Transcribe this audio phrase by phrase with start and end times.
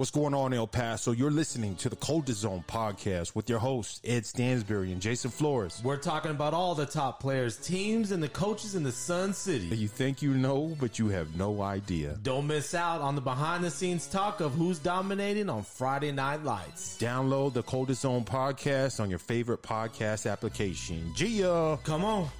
[0.00, 1.12] What's going on, El Paso?
[1.12, 5.82] You're listening to the Coldest Zone podcast with your hosts, Ed Stansbury and Jason Flores.
[5.84, 9.66] We're talking about all the top players, teams, and the coaches in the Sun City.
[9.66, 12.18] You think you know, but you have no idea.
[12.22, 16.44] Don't miss out on the behind the scenes talk of who's dominating on Friday Night
[16.44, 16.96] Lights.
[16.98, 21.12] Download the Coldest Zone podcast on your favorite podcast application.
[21.14, 21.78] Gia!
[21.84, 22.30] Come on.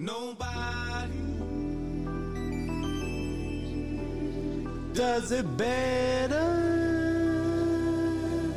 [0.00, 1.12] Nobody
[4.94, 6.48] Does it better?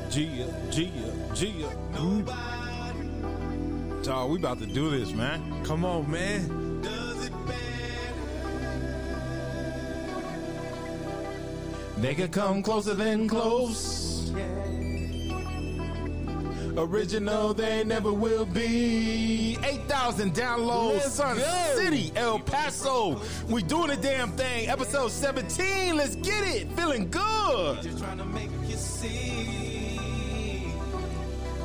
[0.10, 1.70] Gia, Gia, Gia.
[1.92, 3.10] nobody
[4.04, 5.66] Dog, we about to do this, man.
[5.66, 6.82] Come on, man.
[6.82, 7.62] does it better.
[11.98, 14.32] They can come closer than close.
[16.76, 19.58] Original, they never will be.
[19.64, 21.74] 8,000 downloads, Let's Sun go.
[21.76, 23.22] City, El Paso.
[23.48, 24.70] We doing the damn thing.
[24.70, 25.96] Episode 17.
[25.96, 26.68] Let's get it.
[26.72, 27.84] Feeling good.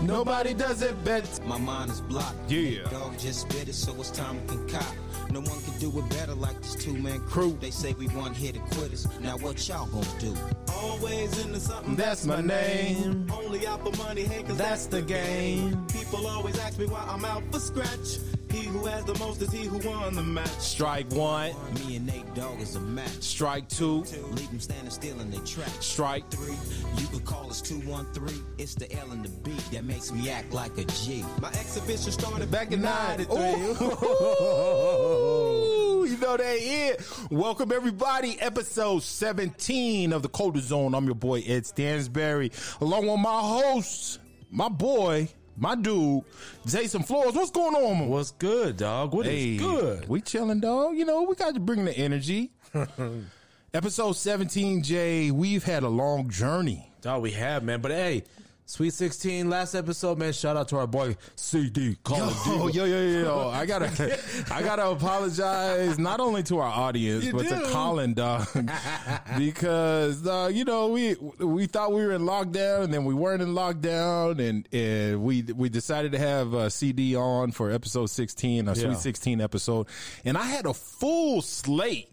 [0.03, 1.27] Nobody does it better.
[1.45, 2.51] My mind is blocked.
[2.51, 2.89] Yeah.
[2.91, 4.95] Dog just spit it, so it's time we can cop.
[5.31, 7.51] No one can do it better like this two man Crew.
[7.51, 7.59] crew.
[7.61, 9.07] They say we one hit and quitters.
[9.21, 10.35] Now what y'all gonna do?
[10.73, 11.97] Always into something.
[11.97, 13.27] That's my name.
[13.33, 15.85] Only out for money, hey, cause That's the game.
[15.93, 18.19] People always ask me why I'm out for scratch.
[18.59, 20.48] He who has the most is he who won the match.
[20.59, 23.22] Strike one, Me and Nate Dogg is a match.
[23.22, 23.99] strike two,
[24.33, 25.87] Leave them standing still in their tracks.
[25.87, 26.56] strike Three,
[26.97, 28.44] you can call us 213.
[28.59, 31.25] It's the L and the B that makes me act like a G.
[31.41, 33.37] My exhibition started back in 93.
[33.37, 33.38] Ooh.
[36.00, 37.09] Ooh, you know they it.
[37.31, 38.41] Welcome everybody.
[38.41, 40.97] Episode 17 of the Colder Zone.
[40.97, 42.50] I'm your boy Ed Stansbury,
[42.81, 44.19] along with my host,
[44.50, 45.28] my boy,
[45.59, 46.23] my dude,
[46.67, 47.35] Jason Flores.
[47.35, 47.99] What's going on?
[47.99, 48.09] man?
[48.09, 49.13] What's good, dog?
[49.15, 50.09] What is Hey, good?
[50.09, 50.97] We chilling, dog.
[50.97, 52.51] You know, we got to bring the energy.
[53.75, 55.31] Episode 17, Jay.
[55.31, 56.91] We've had a long journey.
[57.03, 57.81] Dog, we have, man.
[57.81, 58.25] But hey,
[58.71, 60.31] Sweet 16, last episode, man.
[60.34, 62.77] Shout out to our boy CD Colin Oh, Diva.
[62.77, 63.49] yo, yo, yo, yo.
[63.55, 64.21] I gotta,
[64.53, 67.65] I gotta apologize not only to our audience, You but to do.
[67.69, 68.47] Colin, dog,
[69.39, 73.41] because uh, you know we we thought we were in lockdown, and then we weren't
[73.41, 78.69] in lockdown, and and we we decided to have uh, CD on for episode sixteen,
[78.69, 78.83] a Yeah.
[78.84, 79.87] Sweet Sixteen episode,
[80.27, 82.11] and I had a full slate.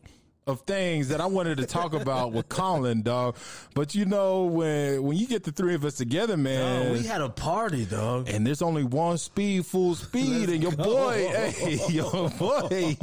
[0.48, 3.36] Of things that I wanted to talk about with Colin, dog,
[3.74, 7.22] but you know when when you get the three of us together, man, we had
[7.22, 8.30] a party, dog.
[8.30, 12.96] and there's only one speed, full speed, and your boy, hey, your boy,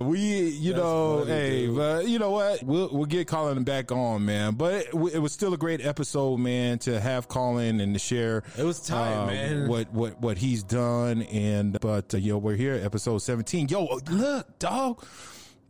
[0.00, 1.76] we, you know, funny, hey, dude.
[1.76, 2.62] but you know what?
[2.62, 4.54] We'll we'll get Colin back on, man.
[4.54, 8.42] But it, it was still a great episode, man, to have Colin and to share.
[8.56, 9.68] It was tight, uh, man.
[9.68, 13.68] What what what he's done, and but uh, yo, we're here, episode 17.
[13.68, 15.04] Yo, look, dog,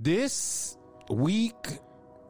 [0.01, 0.79] this
[1.11, 1.79] week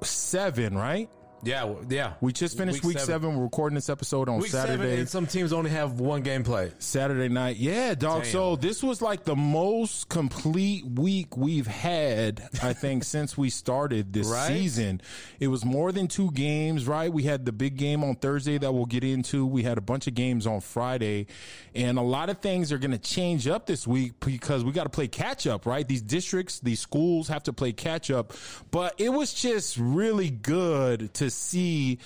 [0.03, 1.08] seven, right?
[1.42, 2.12] Yeah, yeah.
[2.20, 3.34] We just finished week, seven.
[3.36, 4.82] We're recording this episode on Week Saturday.
[4.82, 6.70] seven, and some teams only have one gameplay.
[6.78, 7.56] Saturday night.
[7.56, 8.24] Yeah, dog.
[8.24, 8.32] Damn.
[8.32, 14.12] So this was like the most complete week we've had, I think, since we started
[14.12, 14.48] this Right?
[14.48, 15.00] season.
[15.38, 17.10] It was more than two games, right?
[17.10, 19.46] We had the big game on Thursday that we'll get into.
[19.46, 21.26] We had a bunch of games on Friday.
[21.74, 24.84] And a lot of things are going to change up this week because we got
[24.84, 25.88] to play catch up, right?
[25.88, 28.34] These districts, these schools have to play catch up.
[28.70, 31.98] But it was just really good to see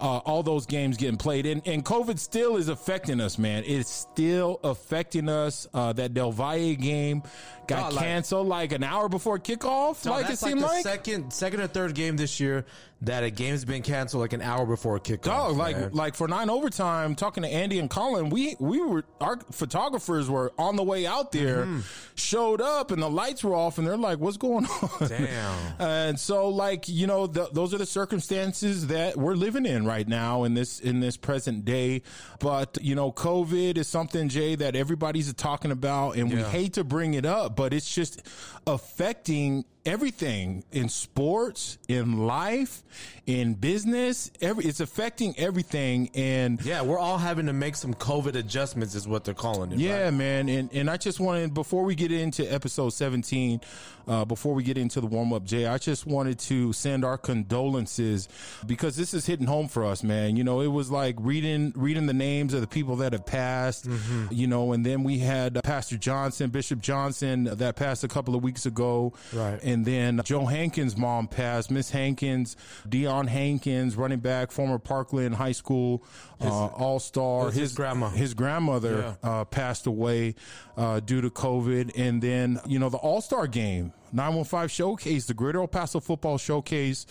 [0.00, 1.44] uh, all those games getting played.
[1.44, 3.64] And, and COVID still is affecting us, man.
[3.66, 5.68] It's still affecting us.
[5.74, 7.22] Uh, that Del Valle game
[7.66, 10.02] got like- canceled like an hour before kickoff.
[10.02, 10.82] Dog, like it seemed the like.
[10.82, 12.64] second, second or third game this year
[13.02, 15.22] that a game's been canceled like an hour before kickoff.
[15.22, 15.90] Dog, like man.
[15.92, 20.52] like for nine overtime, talking to Andy and Colin, we we were our photographers were
[20.58, 21.80] on the way out there, Mm-hmm.
[22.14, 25.56] showed up, and the lights were off, and they're like, "What's going on?" Damn.
[25.78, 30.06] and so, like you know, th those are the circumstances that we're living in right
[30.06, 32.02] now in this in this present day.
[32.38, 36.84] But you know, COVID is something, Jay, that everybody's talking about, and we hate to
[36.84, 38.20] bring it up, but it's just
[38.66, 42.82] affecting everything in sports, in life
[43.26, 44.30] in business.
[44.40, 49.06] Every it's affecting everything, and Yeah, we're all having to make some COVID adjustments, is
[49.06, 49.78] what they're calling it.
[49.78, 50.14] yeah, right?
[50.14, 53.60] man, and and I just wanted before we get into episode seventeen,
[54.08, 57.16] uh, before we get into the warm up, Jay, I just wanted to send our
[57.18, 58.28] condolences
[58.66, 60.36] because this is hitting home for us, man.
[60.36, 63.86] You know, it was like reading reading the names of the people that have passed,
[63.88, 64.26] Mm-hmm.
[64.32, 68.34] you know, and then we had uh, Pastor Johnson, Bishop Johnson, that passed a couple
[68.34, 69.60] of weeks ago, Right.
[69.70, 72.56] And then Joe Hankins' mom passed, Miss Hankins,
[72.88, 76.02] Dion Hankins, running back, former Parkland High School
[76.40, 77.46] uh, All Star.
[77.46, 78.08] was his grandma.
[78.08, 80.34] his grandmother uh, passed away
[80.76, 81.92] uh, due to COVID.
[81.96, 86.38] And then, you know, the All Star game, 915 Showcase, the Greater El Paso Football
[86.38, 87.06] Showcase.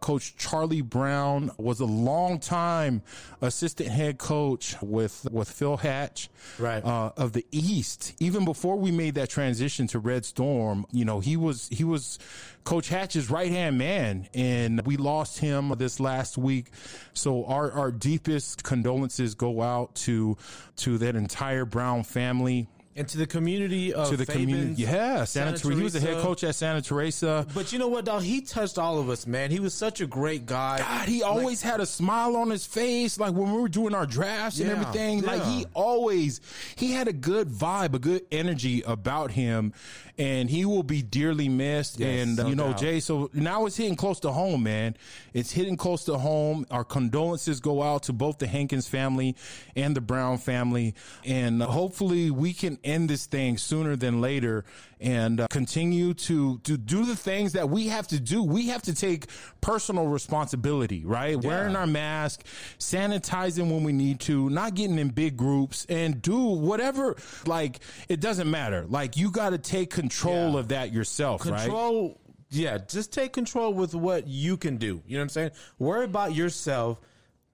[0.00, 3.02] Coach Charlie Brown was a long time
[3.40, 6.28] assistant head coach with with Phil Hatch
[6.58, 6.84] Right.
[6.84, 8.12] uh, of the East.
[8.18, 12.18] Even before we made that transition to Red Storm, you know, he was he was
[12.64, 16.70] Coach Hatch's right hand man, and we lost him this last week.
[17.14, 20.36] So our our deepest condolences go out to
[20.78, 22.66] to that entire Brown family.
[22.94, 25.24] And to the community of To the community, yeah.
[25.24, 27.46] Santa, Santa he was the head coach at Santa Teresa.
[27.54, 28.22] But you know what, dog?
[28.22, 29.50] He touched all of us, man.
[29.50, 30.78] He was such a great guy.
[30.78, 34.04] God, he always had a smile on his face, like when we were doing our
[34.04, 35.22] drafts and Yeah, everything.
[35.22, 36.42] Like he always,
[36.76, 39.72] he had a good vibe, a good energy about him,
[40.18, 41.98] and he will be dearly missed.
[41.98, 42.78] Yes, and no you know, doubt.
[42.78, 43.00] Jay.
[43.00, 44.96] So now it's hitting close to home, man.
[45.32, 46.66] It's hitting close to home.
[46.70, 49.34] Our condolences go out to both the Hankins family
[49.74, 54.64] and the Brown family, and uh, hopefully we can end this thing sooner than later
[55.00, 58.42] and uh, continue to to do the things that we have to do.
[58.42, 59.26] We have to take
[59.60, 61.36] personal responsibility, right?
[61.42, 62.44] Wearing our mask,
[62.78, 67.16] sanitizing when we need to, not getting in big groups, and do whatever.
[67.46, 68.84] Like it doesn't matter.
[68.88, 70.58] Like you got to take control Yeah.
[70.58, 71.60] of that yourself, right?
[71.62, 72.18] control
[72.54, 76.04] yeah just take control with what you can do you know what i'm saying worry
[76.04, 77.00] about yourself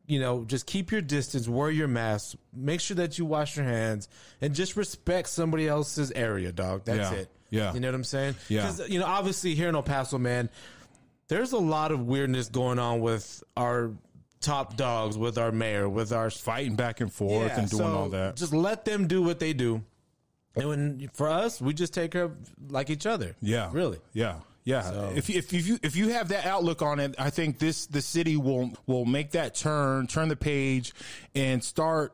[0.08, 3.64] you know just keep your distance wear your mask make sure that you wash your
[3.66, 4.08] hands
[4.40, 7.18] and just respect somebody else's area dog that's Yeah.
[7.18, 7.74] it Yeah.
[7.74, 8.62] you know what i'm saying Yeah.
[8.62, 10.48] 'Cause, you know obviously here in el paso man
[11.28, 13.92] there's a lot of weirdness going on with our
[14.40, 17.96] top dogs with our mayor with our Fighting back and forth yeah, and doing so
[17.96, 18.36] all that.
[18.36, 19.82] just let them do what they do
[20.56, 22.32] and when for us we just take care of
[22.70, 23.68] like each other Yeah.
[23.72, 24.36] really Yeah.
[24.68, 25.12] Yeah.
[25.14, 28.02] If you, if you if you have that outlook on it, I think this the
[28.02, 30.92] city will will make that turn, turn the page,
[31.34, 32.12] and start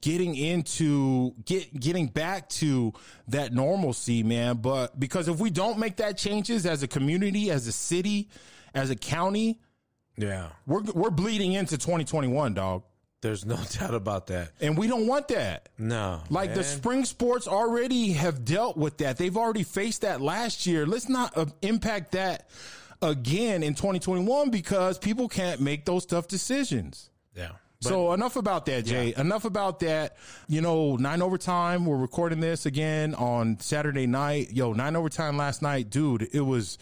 [0.00, 2.92] getting into get getting back to
[3.26, 4.58] that normalcy, man.
[4.58, 8.28] But because if we don't make that changes as a community, as a city,
[8.74, 9.60] as a county,
[10.16, 12.84] yeah we're we're bleeding into 2021, dog.
[13.20, 14.50] There's no doubt about that.
[14.60, 15.68] And we don't want that.
[15.78, 16.22] No.
[16.30, 19.16] Like the spring sports already have dealt with that.
[19.18, 20.86] They've already faced that last year.
[20.86, 22.48] Let's not uh, impact that
[23.02, 27.10] again in 2021 because people can't make those tough decisions.
[27.34, 27.50] Yeah.
[27.80, 29.14] so enough about that, Jay.
[29.16, 30.16] Enough about that.
[30.48, 31.86] You know, nine overtime.
[31.86, 34.52] We're recording this again on Saturday night.
[34.52, 36.28] Yo, nine overtime last night, dude.
[36.32, 36.78] It was.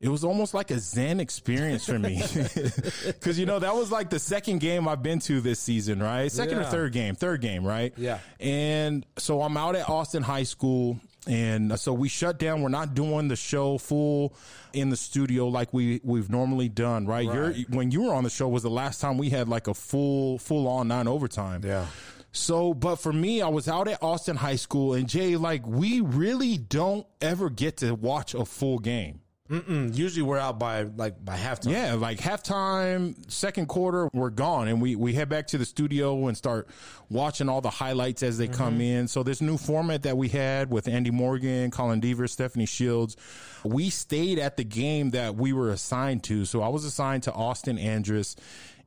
[0.00, 2.20] It was almost like a Zen experience for me.
[3.20, 6.30] Cause you know, that was like the second game I've been to this season, right?
[6.30, 7.92] Second or third game, third game, right?
[7.96, 8.18] Yeah.
[8.38, 11.00] And so I'm out at Austin High School.
[11.26, 12.60] And uh, so we shut down.
[12.60, 14.34] We're not doing the show full
[14.74, 17.24] in the studio like we we've normally done, right?
[17.24, 17.70] You're, Right.
[17.70, 20.38] when you were on the show was the last time we had like a full
[20.38, 21.62] full on nine overtime.
[21.64, 21.86] Yeah.
[22.32, 26.00] So, but for me, I was out at Austin High School, and Jay, like we
[26.02, 29.20] really don't ever get to watch a full game.
[29.50, 31.72] Mm, Usually we're out by like by halftime.
[31.72, 36.28] Yeah, like halftime, second quarter, we're gone, and we we head back to the studio
[36.28, 36.66] and start
[37.10, 39.06] watching all the highlights as they come in.
[39.06, 43.18] So this new format that we had with Andy Morgan, Colin Deaver, Stephanie Shields,
[43.64, 46.46] we stayed at the game that we were assigned to.
[46.46, 48.36] So I was assigned to Austin Andrus.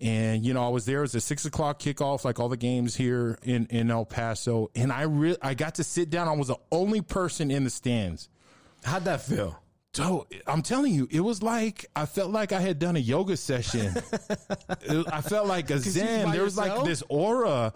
[0.02, 2.96] And you know, I was there as a six o'clock kickoff, like all the games
[2.96, 4.72] here in, in El Paso.
[4.76, 6.28] And I re- I got to sit down.
[6.28, 8.28] I was the only person in the stands.
[8.84, 9.60] How'd that feel?
[9.98, 13.36] So I'm telling you, it was like I felt like I had done a yoga
[13.38, 13.94] session.
[14.82, 16.32] It- I felt like a zen.
[16.32, 17.74] There was like this aura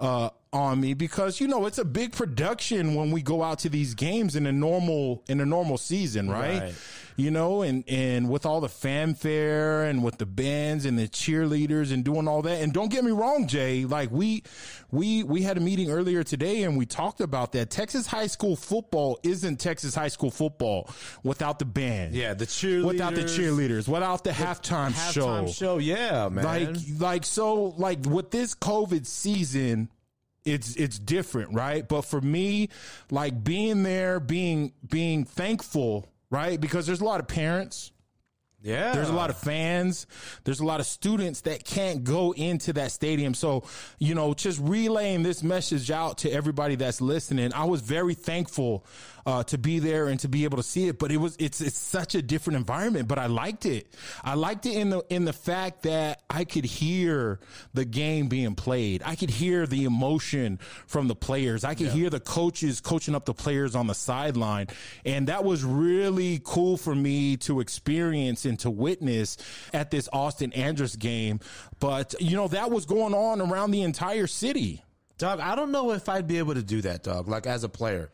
[0.00, 3.68] uh, on me because you know it's a big production when we go out to
[3.68, 6.60] these games in a normal in a normal season, right?
[6.62, 6.74] Right.
[7.16, 11.92] You know, and and with all the fanfare and with the bands and the cheerleaders
[11.92, 12.62] and doing all that.
[12.62, 13.84] And don't get me wrong, Jay.
[13.84, 14.42] Like we
[14.90, 17.70] we we had a meeting earlier today and we talked about that.
[17.70, 20.88] Texas high school football isn't Texas high school football
[21.22, 22.14] without the band.
[22.14, 22.84] Yeah, the cheerleaders.
[22.84, 25.26] Without the cheerleaders, without the, halftime, show.
[25.26, 25.78] Halftime show.
[25.78, 26.44] Yeah, man.
[26.44, 29.90] Like like so like with this COVID season,
[30.44, 31.86] it's it's different, right?
[31.86, 32.68] But for me,
[33.10, 36.60] like being there, being being thankful, right?
[36.60, 37.92] Because there's a lot of parents
[38.64, 38.92] Yeah.
[38.92, 40.06] There's a lot of fans.
[40.44, 43.34] There's a lot of students that can't go into that stadium.
[43.34, 43.64] So,
[43.98, 47.52] you know, just relaying this message out to everybody that's listening.
[47.54, 48.86] I was very thankful
[49.26, 51.60] uh, to be there and to be able to see it, but it was it's
[51.60, 53.08] it's such a different environment.
[53.08, 53.92] But I liked it.
[54.24, 57.40] I liked it in the in the fact that I could hear
[57.74, 59.02] the game being played.
[59.04, 61.64] I could hear the emotion from the players.
[61.64, 64.68] I could hear the coaches coaching up the players on the sideline,
[65.04, 69.36] and that was really cool for me to experience and to witness
[69.72, 71.40] at this Austin Andrus game.
[71.80, 74.82] But you know that was going on around the entire city.
[75.18, 77.28] Dog, I don't know if I'd be able to do that, dog.
[77.28, 78.10] Like as a player,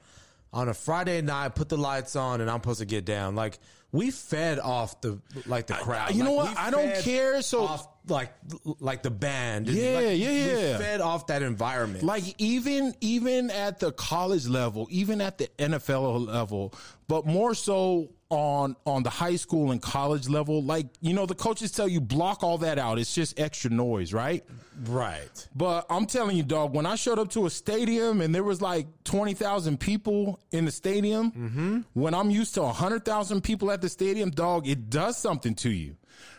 [0.52, 3.34] on a Friday night, put the lights on, and I'm supposed to get down.
[3.34, 3.58] Like
[3.92, 6.14] we fed off the like the crowd.
[6.14, 6.56] you know what?
[6.56, 8.32] I don't care, so- off, like
[8.80, 9.68] like the band.
[9.68, 10.78] Yeah, like, yeah, We yeah.
[10.78, 12.04] fed off that environment.
[12.04, 16.74] Like even even at the college level, even at the NFL level,
[17.06, 21.34] but more so on on the high school and college level, like you know the
[21.34, 22.98] coaches tell you block all that out.
[22.98, 24.44] It's just extra noise, right?
[24.86, 25.48] Right.
[25.54, 28.60] But I'm telling you, dog, when I showed up to a stadium and there was
[28.62, 31.80] like 20,000 people in the stadium, mm-hmm.
[31.94, 35.96] when I'm used to 100,000 people at the stadium, dog, it does something to you.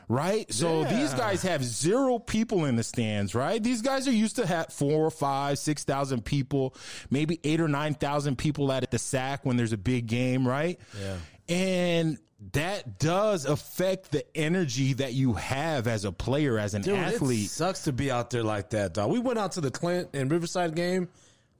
[0.08, 0.51] Right?
[0.51, 1.00] So Yeah.
[1.00, 3.62] these guys have zero people in the stands, right?
[3.62, 6.74] These guys are used to have four or five, 6,000 people,
[7.12, 10.79] maybe eight or 9,000 people at the SAC when there's a big game, right?
[11.00, 11.17] Yeah.
[11.49, 12.17] And
[12.53, 17.45] that does affect the energy that you have as a player, as an Dude, athlete.
[17.45, 19.11] it sucks to be out there like that, dog.
[19.11, 21.09] We went out to the Clint and Riverside game.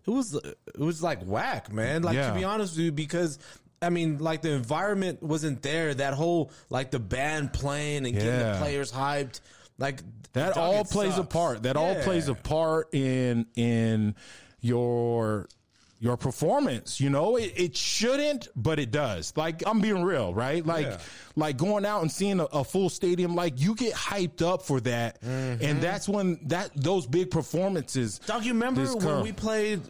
[0.08, 2.03] It was it was like whack, man.
[2.03, 2.29] Like Yeah.
[2.31, 3.39] to be honest with you, because
[3.81, 5.93] I mean, like the environment wasn't there.
[5.93, 9.41] That whole like the band playing and getting the players hyped,
[9.77, 10.01] like
[10.34, 11.63] That dog, all plays a part.
[11.63, 14.15] That all plays a part in in
[14.62, 15.48] your
[16.00, 17.00] your performance.
[17.01, 19.34] You know, it, it shouldn't, but it does.
[19.36, 20.65] Like I'm being real, right?
[20.65, 20.98] Like Yeah.
[21.36, 23.36] like going out and seeing a, a full stadium.
[23.36, 25.63] Like you get hyped up for that, Mm-hmm.
[25.63, 28.20] and that's when that those big performances.
[28.20, 29.82] Dog, you remember when we played?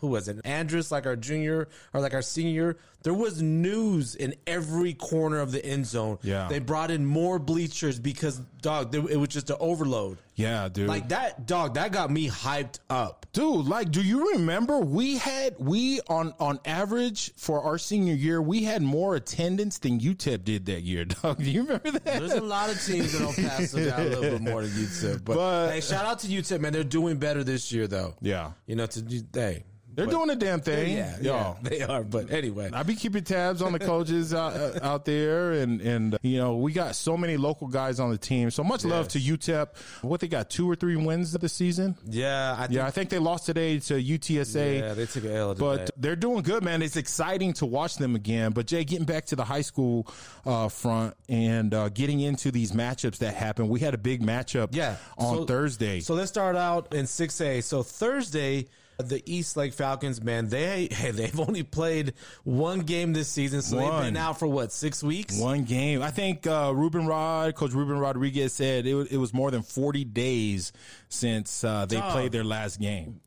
[0.00, 0.38] Who was it?
[0.44, 2.76] Andrus, like our junior or like our senior.
[3.02, 6.18] There was news in every corner of the end zone.
[6.22, 6.48] Yeah.
[6.48, 10.18] they brought in more bleachers because dog, it was just an overload.
[10.34, 10.88] Yeah, dude.
[10.88, 11.74] Like that, dog.
[11.74, 13.24] That got me hyped up.
[13.32, 18.42] Dude, like, do you remember we had we on on average for our senior year
[18.42, 21.38] we had more attendance than UTEP did that year, dog.
[21.38, 22.04] Do you remember that?
[22.04, 25.24] There's a lot of teams that don't pass down a little bit more than UTEP.
[25.24, 26.72] But, But- hey, shout out to UTEP, man.
[26.72, 28.14] They're doing better this year, though.
[28.20, 28.52] Yeah.
[28.66, 29.64] You know, to hey,
[29.96, 30.96] They're doing a damn thing.
[30.96, 31.32] Yeah, Yo.
[31.34, 32.04] yeah, they are.
[32.04, 36.14] But anyway, I be keeping tabs on the coaches out, uh, out there, and and
[36.14, 38.50] uh, you know we got so many local guys on the team.
[38.50, 39.68] So much love to UTEP.
[40.02, 41.96] What they got two or three wins this season?
[42.08, 44.80] yeah, I think, Yeah, I think they lost today to UTSA.
[44.80, 45.64] yeah, they took an L today.
[45.66, 46.82] But they're doing good, man.
[46.82, 48.52] It's exciting to watch them again.
[48.52, 50.06] But Jay, getting back to the high school
[50.44, 54.68] uh, front and uh, getting into these matchups that happen, we had a big matchup
[54.72, 54.96] Yeah.
[55.16, 56.00] on So- Thursday.
[56.00, 57.62] So let's start out in 6A.
[57.64, 63.28] So Thursday, the East Lake Falcons, man, they hey, they've only played one game this
[63.28, 65.38] season, so they've been out for what six weeks.
[65.38, 66.02] One game.
[66.02, 69.62] I think uh, Ruben Rod, Coach Ruben Rodriguez said it, wa- it was more than
[69.62, 70.72] 40 days
[71.08, 72.12] since uh, they Dog.
[72.12, 73.20] played their last game.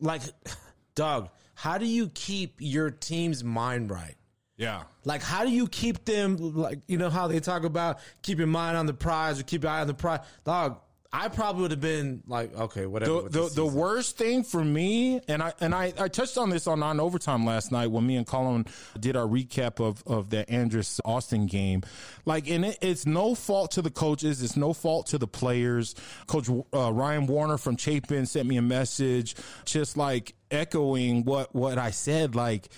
[0.00, 0.22] Like,
[0.94, 4.16] dog, how do you keep your team's mind right?
[4.56, 4.84] Yeah.
[5.04, 6.36] Like, how do you keep them?
[6.54, 9.64] Like, you know how they talk about keep your mind on the prize or keep
[9.64, 10.20] your eye on the prize.
[10.44, 10.78] Dog,
[11.16, 13.22] I probably would have been like, okay, whatever.
[13.22, 16.66] The, the, the worst thing for me, and I and I, I touched on this
[16.66, 18.66] on non overtime last night when me and Colin
[18.98, 21.82] did our recap of of the Andrus Austin game.
[22.24, 25.94] Like, and it, it's no fault to the coaches, it's no fault to the players.
[26.26, 31.78] Coach uh, Ryan Warner from Chapin sent me a message, just like echoing what what
[31.78, 32.34] I said.
[32.34, 32.68] Like,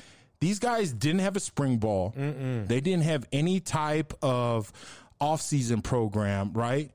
[0.40, 2.12] these guys didn't have a spring ball.
[2.66, 4.70] They didn't have any type of
[5.18, 6.90] off-season program, right?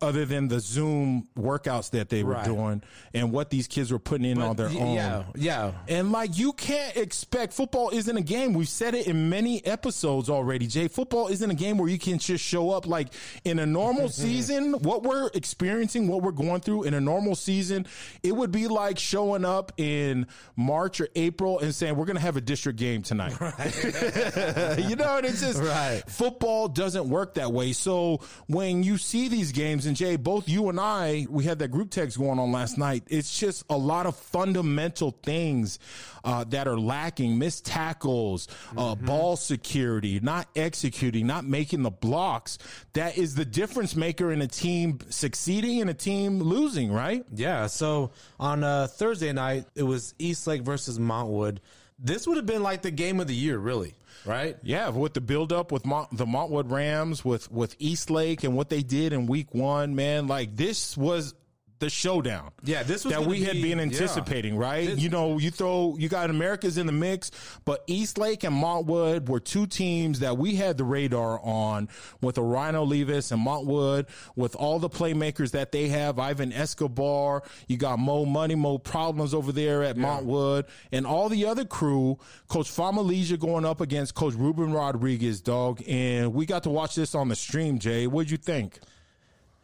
[0.00, 2.44] Other than the Zoom workouts that they were Right.
[2.44, 4.94] doing and what these kids were putting in on their Y- own.
[4.94, 5.72] Yeah, yeah.
[5.88, 8.52] And like you can't expect football isn't a game.
[8.54, 10.86] We've said it in many episodes already, Jay.
[10.86, 13.08] Football isn't a game where you can just show up like
[13.44, 17.84] in a normal season, what we're experiencing, what we're going through in a normal season,
[18.22, 22.22] it would be like showing up in March or April and saying we're going to
[22.22, 23.32] have a district game tonight.
[24.78, 26.02] you know, and it's just Right.
[26.06, 27.72] football doesn't work that way.
[27.72, 31.68] So when you see these games, and Jay, both you and I, we had that
[31.68, 33.02] group text going on last night.
[33.08, 35.78] It's just a lot of fundamental things
[36.22, 42.58] uh, that are lacking: missed tackles, uh, ball security, not executing, not making the blocks.
[42.92, 47.24] That is the difference maker in a team succeeding and a team losing, right?
[47.34, 47.66] Yeah.
[47.66, 51.58] So on uh, Thursday night, it was East Lake versus Montwood.
[51.98, 53.94] this would have been like the game of the year, really,
[54.28, 54.56] right?
[54.62, 58.68] Yeah, with the buildup with Mont, the Montwood Rams, with with East Lake, and what
[58.68, 61.34] they did in Week One, man, like this was
[61.78, 62.50] the showdown.
[62.64, 63.84] Yeah, this was that we had be- been yeah.
[63.84, 64.88] anticipating, right?
[64.88, 67.30] This- you know, you throw you got America's in the mix,
[67.64, 71.88] but East Lake and Montwood were two teams that we had the radar on
[72.20, 74.06] with Orion Olivas and Montwood,
[74.36, 79.32] with all the playmakers that they have, Ivan Escobar, you got Mo Money, Mo Problems
[79.34, 82.18] over there at Montwood, and all the other crew,
[82.48, 85.82] Coach Famalesia going up against Coach Ruben Rodriguez, dog.
[85.86, 88.06] And we got to watch this on the stream, Jay.
[88.06, 88.78] What'd you think?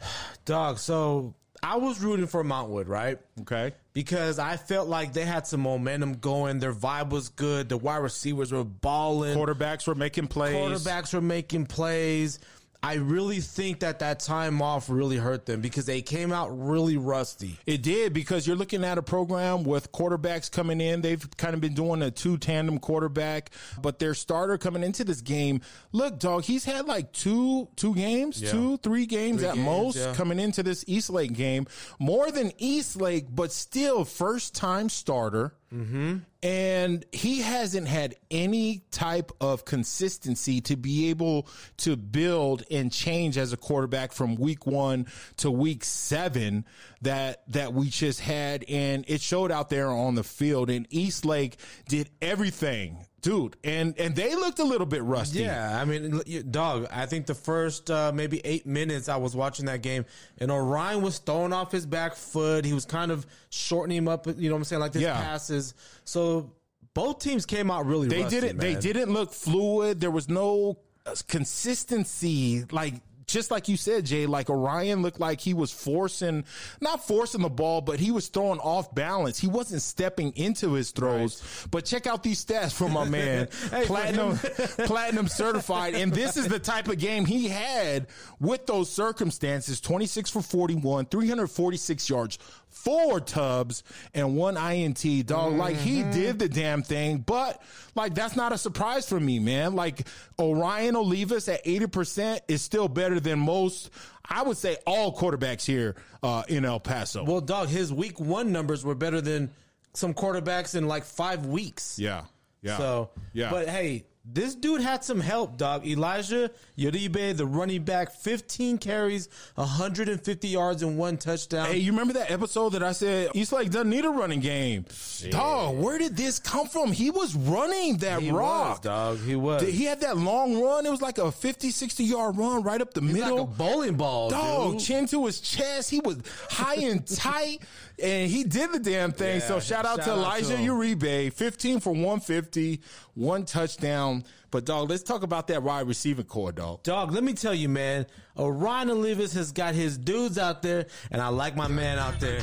[0.45, 3.19] Dog, so I was rooting for Montwood, right?
[3.41, 3.73] Okay.
[3.95, 6.59] Because I felt like they had some momentum going.
[6.59, 7.71] Their vibe was good.
[7.71, 9.35] The wide receivers were balling.
[9.35, 10.55] Quarterbacks were making plays.
[10.55, 12.39] Quarterbacks were making plays.
[12.85, 16.99] I really think that that time off really hurt them because they came out really
[16.99, 17.59] rusty.
[17.65, 21.01] It did because you're looking at a program with quarterbacks coming in.
[21.01, 25.23] They've kind of been doing a two tandem quarterback, but their starter coming into this
[25.23, 25.63] game,
[25.93, 29.97] look, dog, he's had like two two games, two three games Three at games, most
[29.97, 30.13] yeah.
[30.13, 31.67] coming into this East Lake game.
[31.99, 35.55] More than East Lake, but still first time starter.
[35.75, 36.19] Mm-hmm.
[36.43, 43.37] And he hasn't had any type of consistency to be able to build and change
[43.37, 45.07] as a quarterback from week one
[45.39, 46.65] to week seven
[47.03, 48.65] that that we just had.
[48.69, 50.71] And it showed out there on the field.
[50.71, 51.57] And East Lake
[51.89, 52.99] did everything.
[53.25, 55.41] Dude, and and they looked a little bit rusty.
[55.41, 56.87] Yeah, I mean, dog.
[56.93, 60.05] I think the first uh, maybe eight minutes I was watching that game,
[60.39, 62.67] and Orion was throwing off his back foot.
[62.67, 64.27] He was kind of shortening him up.
[64.27, 64.81] You know what I'm saying?
[64.81, 65.15] Like his Yeah.
[65.15, 65.73] passes.
[66.05, 66.53] So
[66.93, 68.09] both teams came out really.
[68.09, 72.95] they rusty, didn't they didn't look fluid there was no uh, consistency like
[73.27, 76.45] just like you said jay like orion looked like he was forcing
[76.81, 79.39] not forcing the ball but he was throwing off balance.
[79.39, 81.43] He wasn't stepping into his throws.
[81.71, 84.37] But check out these stats from my man Hey, platinum
[84.87, 85.95] platinum certified.
[85.95, 88.07] And this is the type of game he had
[88.41, 89.81] with those circumstances.
[89.81, 92.39] 26 for 41 346 yards
[92.75, 93.83] four tubs
[94.15, 97.63] and one INT dog like he did the damn thing but
[97.95, 99.75] like that's not a surprise for me man.
[99.75, 100.07] Like
[100.39, 103.91] Orion Olivas at 80% is still better than most
[104.29, 107.25] I would say all quarterbacks here uh, in El Paso.
[107.25, 109.51] Well, dog, his week one numbers were better than
[109.93, 111.99] some quarterbacks in like five weeks.
[111.99, 112.25] yeah.
[112.63, 112.79] Yeah.
[112.79, 113.51] So, yeah.
[113.51, 115.87] But hey, this dude had some help, dog.
[115.87, 121.67] Elijah Uribe, the running back, 15 carries, 150 yards, and one touchdown.
[121.67, 124.87] Hey, you remember that episode that I said East Lake doesn't need a running game?
[125.31, 126.91] Dog, where did this come from?
[126.93, 128.71] He was running that he rock.
[128.71, 129.19] was, dog.
[129.21, 129.63] He was.
[129.63, 130.87] He had that long run.
[130.87, 133.37] It was like a 50, 60 yard run right up the He's middle.
[133.37, 134.81] like a bowling ball, Dog, dude.
[134.81, 135.91] chin to his chest.
[135.91, 136.19] He was
[136.51, 137.61] high and tight,
[138.03, 139.41] and he did the damn thing.
[139.41, 140.71] Yeah, so shout out shout to out Elijah to him.
[140.71, 142.81] Uribe, 15 for 150,
[143.15, 144.25] one touchdown.
[144.51, 146.83] But dog, let's talk about that wide receiving core, dog.
[146.85, 148.07] Dog, let me tell you, man.
[148.39, 152.41] Orion Olivas has got his dudes out there, and I like my man out there.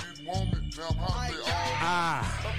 [1.83, 2.57] Ah.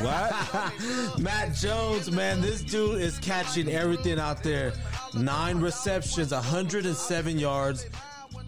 [0.00, 1.18] What?
[1.20, 4.72] Matt Jones, man, this dude is catching everything out there.
[5.14, 7.86] Nine receptions, 107 yards,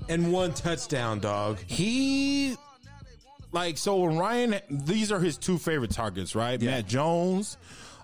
[0.09, 1.59] and one touchdown, dog.
[1.67, 2.57] he
[3.53, 6.61] like so Ryan these are his two favorite targets, right?
[6.61, 7.57] Matt Jones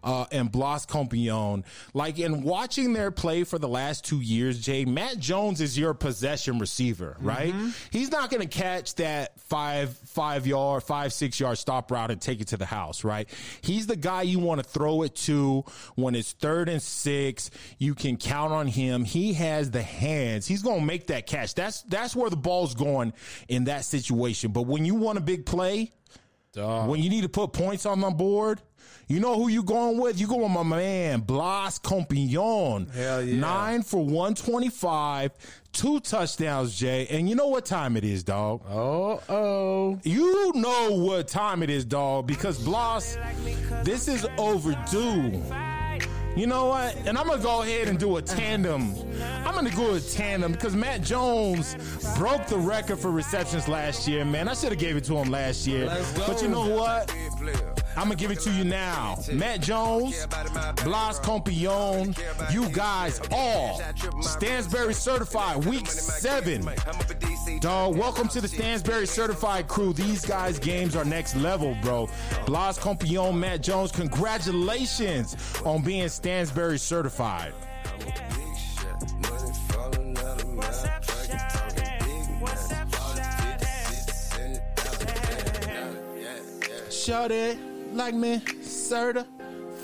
[0.04, 1.64] uh, and Blas Compion.
[1.94, 5.94] Like in watching their play for the last two years, Jay, Matt Jones is your
[5.94, 7.54] possession receiver, right?
[7.90, 12.20] He's not going to catch that five, five yard, five, six yard stop route and
[12.20, 13.28] take it to the house, right?
[13.62, 15.64] He's the guy you want to throw it to
[15.94, 17.50] when it's third and six.
[17.78, 19.04] You can count on him.
[19.04, 20.46] He has the hands.
[20.46, 21.54] He's going to make that catch.
[21.54, 23.14] That's, that's where the ball's going
[23.48, 24.52] in that situation.
[24.52, 25.92] But when you want a big play,
[26.86, 28.60] when you need to put points on the board,
[29.06, 30.20] you know who you going with?
[30.20, 32.86] You going with my man Blas Compion.
[32.86, 33.40] Hell yeah.
[33.40, 35.32] Nine for one twenty five,
[35.72, 37.06] two touchdowns, Jay.
[37.08, 38.62] And you know what time it is, dog.
[38.68, 40.00] Oh, oh.
[40.04, 43.18] You know what time it is, dog, because Blas,
[43.82, 45.42] this is overdue.
[46.36, 46.96] You know what?
[47.06, 48.94] And I'm gonna go ahead and do a tandem.
[49.44, 51.76] I'm gonna go a tandem because Matt Jones
[52.18, 54.48] broke the record for receptions last year, man.
[54.48, 55.86] I should have gave it to him last year.
[56.26, 57.14] But you know what?
[57.96, 59.16] I'm gonna give it to you now.
[59.32, 60.26] Matt Jones,
[60.82, 62.16] Blas Compion,
[62.50, 63.80] you guys all
[64.20, 66.68] Stansbury certified week seven.
[67.60, 69.92] Dog, welcome to the Stansbury certified crew.
[69.92, 72.08] These guys' games are next level, bro.
[72.46, 77.52] Blas Compion, Matt Jones, congratulations on being Stansbury certified.
[86.90, 87.58] Shut it
[87.92, 88.42] like me,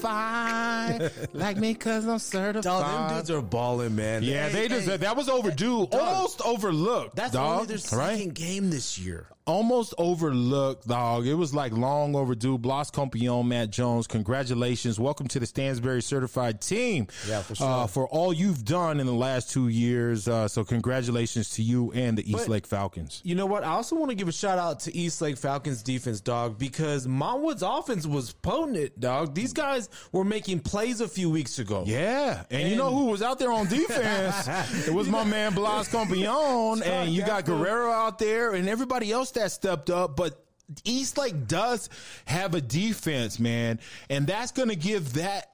[0.00, 1.10] certified.
[1.34, 2.62] like me because I'm certified.
[2.64, 4.22] Dog, them dudes are balling, man.
[4.22, 5.00] yeah, Hey, they hey, deserve.
[5.00, 7.16] That was overdue, almost overlooked.
[7.16, 9.26] That's dog, only their second game this year.
[9.54, 11.26] Almost overlooked, dog.
[11.26, 12.56] It was like long overdue.
[12.56, 15.00] Blas Compion, Matt Jones, congratulations.
[15.00, 17.08] Welcome to the Stansbury certified team.
[17.28, 17.66] Yeah, for sure.
[17.66, 20.28] Uh, for all you've done in the last two years.
[20.28, 23.20] Uh, so congratulations to you and the East But- Lake Falcons.
[23.24, 23.64] You know what?
[23.64, 27.08] I also want to give a shout out to East Lake Falcons defense, dog, because
[27.08, 29.34] Montwood's offense was potent, dog.
[29.34, 31.82] These guys were making plays a few weeks ago.
[31.88, 34.46] Yeah, and, you know who was out there on defense?
[34.86, 39.32] it was my man Blas Compion, and you got Guerrero out there, and everybody else
[39.32, 40.16] that stepped up.
[40.16, 40.44] But
[40.84, 41.88] East Lake does
[42.26, 45.50] have a defense, man, and that's going to give that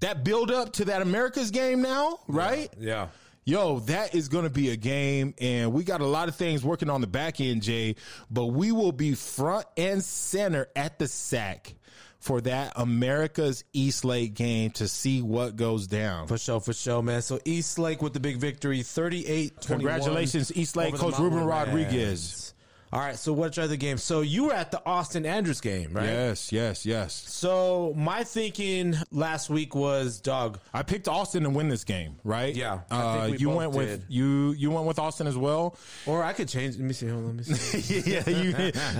[0.00, 2.70] that build up to that America's game now, right?
[2.78, 3.08] Yeah.
[3.44, 6.62] Yo, that is going to be a game, and we got a lot of things
[6.62, 7.96] working on the back end, Jay.
[8.30, 11.74] But we will be front and center at the SAC
[12.20, 16.28] for that America's East Lake game to see what goes down.
[16.28, 17.22] For sure, for sure, man.
[17.22, 22.54] So East Lake with the big victory, 38 Congratulations, East Lake coach Ruben Rodriguez.
[22.92, 24.02] All right, so what are the games?
[24.02, 26.06] So you were at the Austin Andrus game, right?
[26.06, 27.12] Yes, yes, yes.
[27.14, 32.52] So my thinking last week was, dog, I picked Austin to win this game, right?
[32.52, 33.78] Yeah, Uh, we you went did.
[33.78, 34.50] with you.
[34.52, 35.76] You went with Austin as well.
[36.04, 36.76] or I could change.
[36.78, 37.06] Let me see.
[37.06, 37.36] Hold on.
[37.36, 38.00] Let me see.
[38.10, 38.48] yeah, you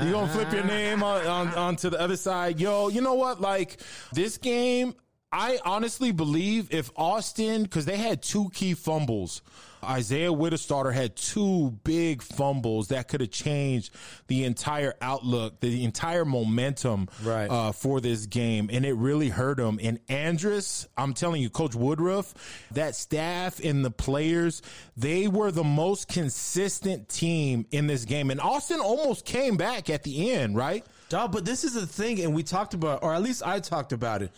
[0.06, 2.88] you gonna flip your name on, on onto the other side, yo.
[2.88, 3.40] You know what?
[3.40, 3.80] Like
[4.12, 4.94] this game,
[5.32, 9.42] I honestly believe if Austin, because they had two key fumbles,
[9.82, 13.94] Isaiah Wittestarter had two big fumbles that could have changed
[14.26, 17.48] the entire outlook, the entire momentum Right.
[17.48, 19.78] uh, for this game, and it really hurt him.
[19.80, 22.34] And Andrus, I'm telling you, Coach Woodruff,
[22.72, 24.60] that staff and the players,
[24.96, 28.30] they were the most consistent team in this game.
[28.30, 30.84] And Austin almost came back at the end, right?
[31.08, 33.92] Dog, but this is the thing, and we talked about, or at least I talked
[33.92, 34.30] about it.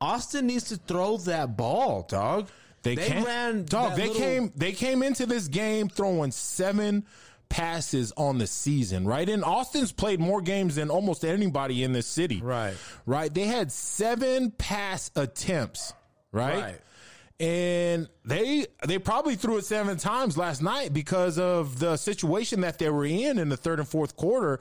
[0.00, 2.48] Austin needs to throw that ball, dog.
[2.82, 3.96] They, came, ran dog.
[3.96, 4.52] They little- came.
[4.56, 7.04] They came into this game throwing seven
[7.50, 9.28] passes on the season, right?
[9.28, 12.74] And Austin's played more games than almost anybody in this city, Right.
[13.06, 13.32] Right.
[13.34, 15.92] They had seven pass attempts,
[16.32, 16.62] right?
[16.62, 16.80] Right.
[17.40, 22.78] And they they probably threw it seven times last night because of the situation that
[22.78, 24.60] they were in in the third and fourth quarter.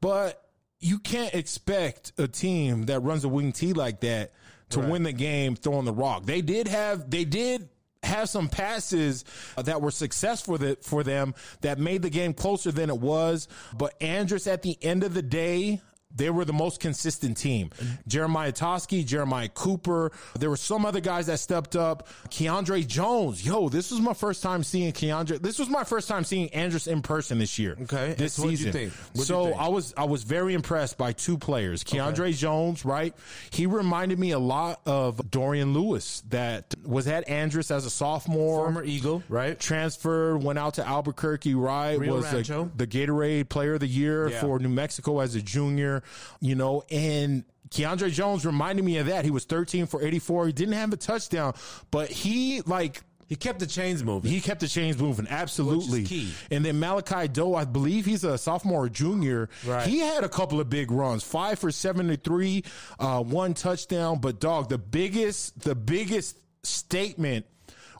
[0.00, 0.42] But
[0.78, 4.32] you can't expect a team that runs a wing T like that
[4.70, 6.24] to win the game throwing the rock.
[6.24, 7.68] They did have they did
[8.02, 9.24] have some passes
[9.56, 13.48] uh, that were successful for, for them that made the game closer than it was.
[13.76, 15.80] But Andrus, at the end of the day,
[16.14, 17.70] they were the most consistent team.
[18.06, 20.12] Jeremiah Toski, Jeremiah Cooper.
[20.38, 22.08] There were some other guys that stepped up.
[22.30, 23.44] Keandre Jones.
[23.44, 25.40] Yo, this was my first time seeing Keandre.
[25.40, 27.76] This was my first time seeing Andrus in person this year.
[27.82, 28.14] Okay.
[28.18, 28.72] This So season.
[28.72, 28.92] think?
[28.92, 29.52] What'd you so?
[29.54, 31.84] I was I was very impressed by two players.
[31.84, 33.14] Keandre Jones, right?
[33.50, 38.64] He reminded me a lot of Dorian Lewis that was at Andrus as a sophomore.
[38.64, 39.58] Former Eagle, right?
[39.58, 41.98] Transferred, went out to Albuquerque, right?
[41.98, 44.40] Rio was the, the Gatorade Player of the Year Yeah.
[44.40, 46.02] for New Mexico as a junior,
[46.40, 49.24] you know, and Keandre Jones reminded me of that.
[49.24, 50.46] He was 13 for 84.
[50.48, 51.54] He didn't have a touchdown,
[51.90, 54.28] but he like He kept the chains moving.
[54.28, 56.02] he kept the chains moving, absolutely.
[56.04, 56.32] Key.
[56.50, 59.48] And then Malachi Doe, I believe he's a sophomore or junior.
[59.64, 59.86] Right.
[59.86, 62.64] He had a couple of big runs, five for seventy-three,
[62.98, 64.18] uh, one touchdown.
[64.20, 67.46] But dog, the biggest, the biggest statement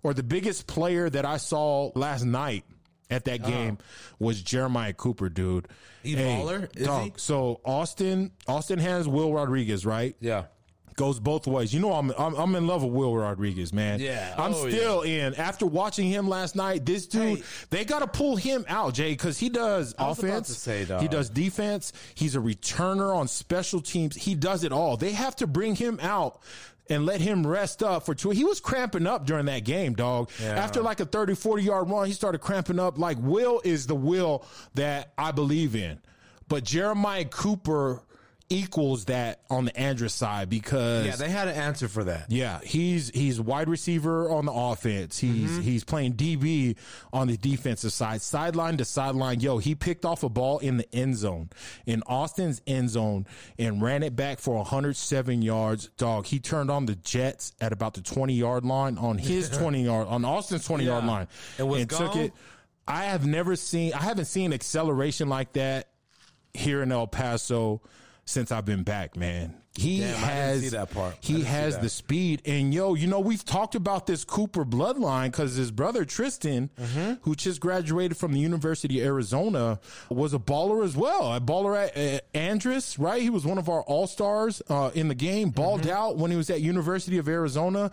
[0.03, 2.65] or the biggest player that I saw last night
[3.11, 3.79] at that game
[4.19, 5.69] was Jeremiah Cooper, dude.
[6.03, 6.75] He baller?
[6.77, 7.05] Is dog.
[7.05, 7.13] he?
[7.17, 10.15] So Austin, Austin has Will Rodriguez, right?
[10.21, 10.45] yeah.
[10.97, 11.73] goes both ways.
[11.75, 14.01] You know, I'm I'm, I'm in love with Will Rodriguez, man.
[14.01, 14.35] Yeah.
[14.39, 15.35] I'm Oh, still in.
[15.35, 17.45] After watching him last night, this dude, Hey.
[17.71, 20.49] they got to pull him out, Jay, because he does I was about offense.
[20.49, 20.85] to say.
[21.01, 21.93] He does defense.
[22.15, 24.15] He's a returner on special teams.
[24.15, 24.97] He does it all.
[24.97, 26.41] They have to bring him out.
[26.91, 28.31] And let him rest up for two.
[28.31, 30.29] He was cramping up during that game, dog.
[30.43, 30.57] Yeah.
[30.57, 32.99] After like a 30, 40 yard run, he started cramping up.
[32.99, 36.01] Like, Will is the Will that I believe in.
[36.49, 38.03] But Jeremiah Cooper
[38.51, 42.31] equals that on the Andrus side because Yeah, they had an answer for that.
[42.31, 45.19] yeah, he's he's wide receiver on the offense.
[45.19, 45.61] He's mm-hmm.
[45.61, 46.77] he's playing DB
[47.13, 49.41] on the defensive side, sideline to sideline.
[49.41, 51.49] Yo, he picked off a ball in the end zone,
[51.87, 55.89] in Austin's end zone, and ran it back for 107 yards.
[55.97, 59.85] Dog, he turned on the Jets at about the 20 yard line on his 20
[59.85, 62.33] yard on Austin's 20 yard line, And was took it.
[62.89, 63.95] I have never seen.
[63.95, 65.89] I haven't seen acceleration like that
[66.53, 67.81] here in El Paso
[68.31, 69.60] since I've been back, man.
[69.77, 71.15] He Damn, has that part.
[71.21, 75.55] He has the speed, and yo, you know we've talked about this Cooper bloodline because
[75.55, 77.15] his brother Tristan, Mm-hmm.
[77.23, 79.79] who just graduated from the University of Arizona,
[80.09, 81.33] was a baller as well.
[81.35, 83.23] A baller at uh, Andrus, right?
[83.23, 85.51] He was one of our all stars uh, in the game.
[85.51, 85.91] Balled Mm-hmm.
[85.91, 87.93] out when he was at University of Arizona.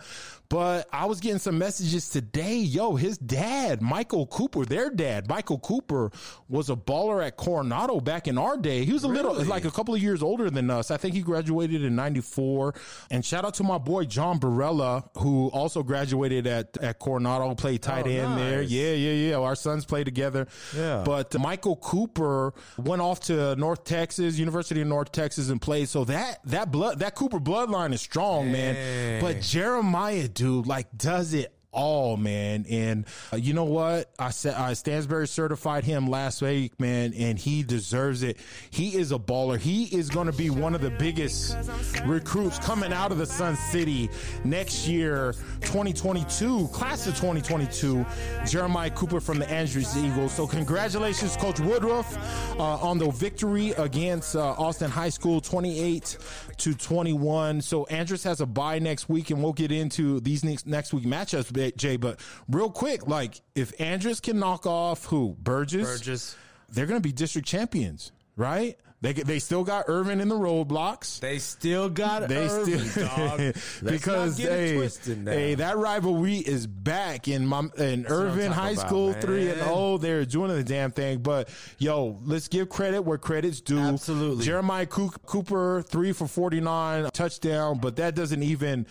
[0.50, 2.56] But I was getting some messages today.
[2.56, 6.10] Yo, his dad, Michael Cooper, their dad, Michael Cooper,
[6.48, 8.86] was a baller at Coronado back in our day.
[8.86, 10.90] He was a little, like a couple of years older than us.
[10.90, 12.74] I think he graduated in 94.
[13.10, 17.82] And shout out to my boy, John Barella, who also graduated at, at Coronado, played
[17.82, 18.62] tight Oh, end there.
[18.62, 19.36] Yeah, yeah, yeah.
[19.36, 20.46] Our sons play together.
[20.74, 21.02] Yeah.
[21.04, 25.88] But Michael Cooper went off to North Texas, University of North Texas, and played.
[25.88, 29.20] So that, that blood, that Cooper bloodline is strong, man.
[29.20, 32.64] But Jeremiah, dude, like does it all, man.
[32.68, 34.10] And uh, you know what?
[34.18, 38.38] I said I Stansbury certified him last week, man, and he deserves it.
[38.70, 39.58] He is a baller.
[39.58, 41.56] He is going to be one of the biggest
[42.04, 44.08] recruits coming out of the Sun City
[44.44, 48.04] next year, 2022, class of 2022.
[48.46, 50.32] Jeremiah Cooper from the Andrus Eagles.
[50.32, 52.16] So congratulations, Coach Woodruff,
[52.58, 56.18] uh, on the victory against uh, Austin High School, 28
[56.58, 57.60] to 21.
[57.60, 61.04] So Andrus has a bye next week, and we'll get into these next next week
[61.04, 61.96] matchups, Jay.
[61.96, 66.36] But real quick, like if Andrus can knock off who Burges, Burges.
[66.70, 68.78] they're going to be district champions, right?
[69.00, 71.20] They they still got Irvin in the roadblocks.
[71.20, 73.40] They still got They Irvin, still dog.
[73.84, 75.30] Because it hey, twisted now.
[75.30, 79.20] hey, that rivalry is back in my in what I'm Irvin High about, School man.
[79.20, 81.20] three and oh, they're doing the damn thing.
[81.20, 83.78] But yo, let's give credit where credit's due.
[83.78, 84.44] Absolutely.
[84.44, 88.84] Jeremiah Coo- Cooper three for forty nine touchdown, but that doesn't even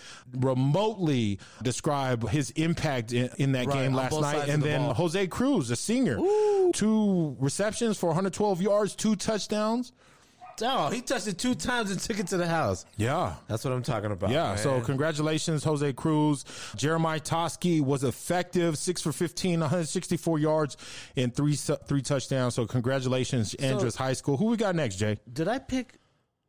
[0.52, 4.48] remotely describe his impact in, in that Right, game last night.
[4.48, 4.94] And the then ball.
[4.94, 6.18] Jose Cruz, a senior,
[6.74, 9.92] two receptions for 112 yards, two touchdowns.
[10.62, 12.86] Oh, he touched it two times and took it to the house.
[12.98, 13.36] Yeah.
[13.48, 14.32] That's what I'm talking about.
[14.32, 16.46] Yeah, so congratulations, Jose Cruz.
[16.76, 20.78] Jeremiah Toski was effective, six for 15, 164 yards,
[21.16, 22.56] and three three touchdowns.
[22.56, 24.38] So congratulations, Andrus High School.
[24.38, 25.18] Who we got next, Jay?
[25.32, 25.96] did I pick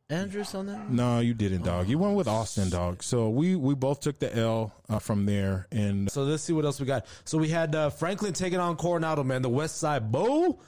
[0.09, 0.89] Andrus on that?
[0.89, 1.87] No, you didn't, dog.
[1.87, 3.03] You went with Austin, dog.
[3.03, 6.65] So we we both took the L uh, from there, and So let's see what
[6.65, 7.05] else we got.
[7.25, 10.61] So we had uh, Franklin taking on Coronado, man, the West Side Bowl,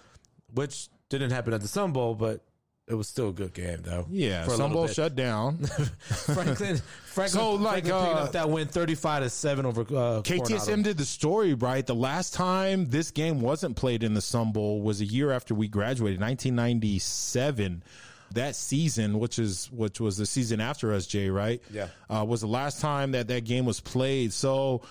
[0.54, 2.44] which didn't happen at the Sun Bowl, but
[2.88, 4.06] it was still a good game though.
[4.10, 4.96] yeah, for a some bowl bit.
[4.96, 5.58] shut down.
[6.04, 10.22] Franklin, Franklin, So, like, Franklin picking uh, up that win, thirty-five to seven over uh,
[10.24, 10.84] KTSM Coronado.
[10.84, 11.86] did the story right.
[11.86, 15.54] The last time this game wasn't played in the Sun Bowl was a year after
[15.56, 17.84] we graduated, 1997.
[18.34, 21.62] That season, which is which was the season after us, Jay, right?
[21.70, 21.88] Yeah.
[22.10, 24.34] uh, was the last time that that game was played.
[24.34, 24.82] So.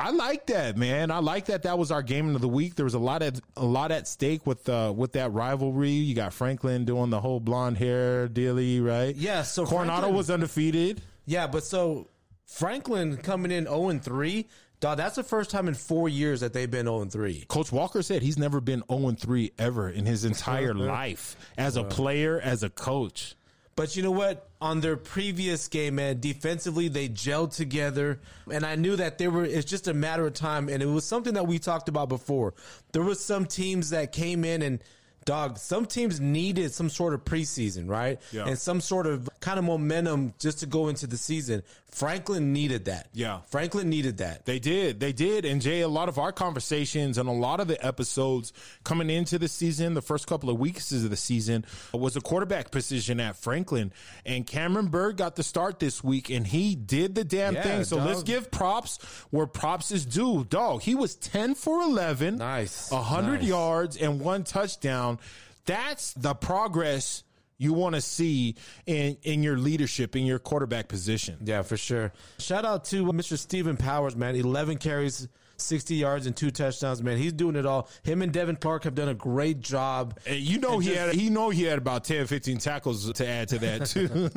[0.00, 1.10] I like that, man.
[1.10, 1.64] I like that.
[1.64, 2.74] That was our game of the week.
[2.74, 5.90] There was a lot at a lot at stake with uh, with that rivalry.
[5.90, 9.14] You got Franklin doing the whole blonde hair dealy, right?
[9.14, 11.02] Yeah, so Coronado Franklin- was undefeated.
[11.26, 12.08] Yeah, but so
[12.46, 14.48] Franklin coming in zero and three,
[14.80, 14.96] dog.
[14.96, 17.44] That's the first time in four years that they've been zero and three.
[17.48, 21.84] Coach Walker said he's never been 0 3 ever in his entire life as a
[21.84, 23.36] player, as a coach.
[23.76, 24.48] But you know what?
[24.60, 29.44] On their previous game, man, defensively they gelled together, and I knew that they were.
[29.44, 32.52] It's just a matter of time, and it was something that we talked about before.
[32.92, 34.80] There was some teams that came in and.
[35.26, 38.18] Dog, some teams needed some sort of preseason, right?
[38.32, 38.46] Yeah.
[38.46, 41.62] And some sort of kind of momentum just to go into the season.
[41.92, 43.08] Franklin needed that.
[43.12, 43.40] Yeah.
[43.48, 44.46] Franklin needed that.
[44.46, 45.00] They did.
[45.00, 45.44] They did.
[45.44, 48.52] And Jay, a lot of our conversations and a lot of the episodes
[48.84, 52.70] coming into the season, the first couple of weeks of the season, was a quarterback
[52.70, 53.92] position at Franklin.
[54.24, 57.84] And Cameron Bird got the start this week and he did the damn Yeah, thing.
[57.84, 58.06] So dog.
[58.06, 58.98] let's give props
[59.30, 60.44] where props is due.
[60.44, 62.36] Dog, he was 10 for 11.
[62.36, 62.90] Nice.
[62.90, 63.48] 100 Nice.
[63.48, 65.18] yards and one touchdown.
[65.66, 67.22] That's the progress
[67.60, 68.54] you want to see
[68.86, 71.36] in, in your leadership, in your quarterback position.
[71.44, 72.12] Yeah, for sure.
[72.38, 73.36] Shout out to uh, Mr.
[73.38, 74.34] Stephen Powers, man.
[74.34, 77.18] 11 carries, 60 yards, and two touchdowns, man.
[77.18, 77.90] He's doing it all.
[78.02, 80.18] Him and Devin Clark have done a great job.
[80.26, 83.12] And you know And he just- had he know he had about 10 15 tackles
[83.12, 84.30] to add to that too.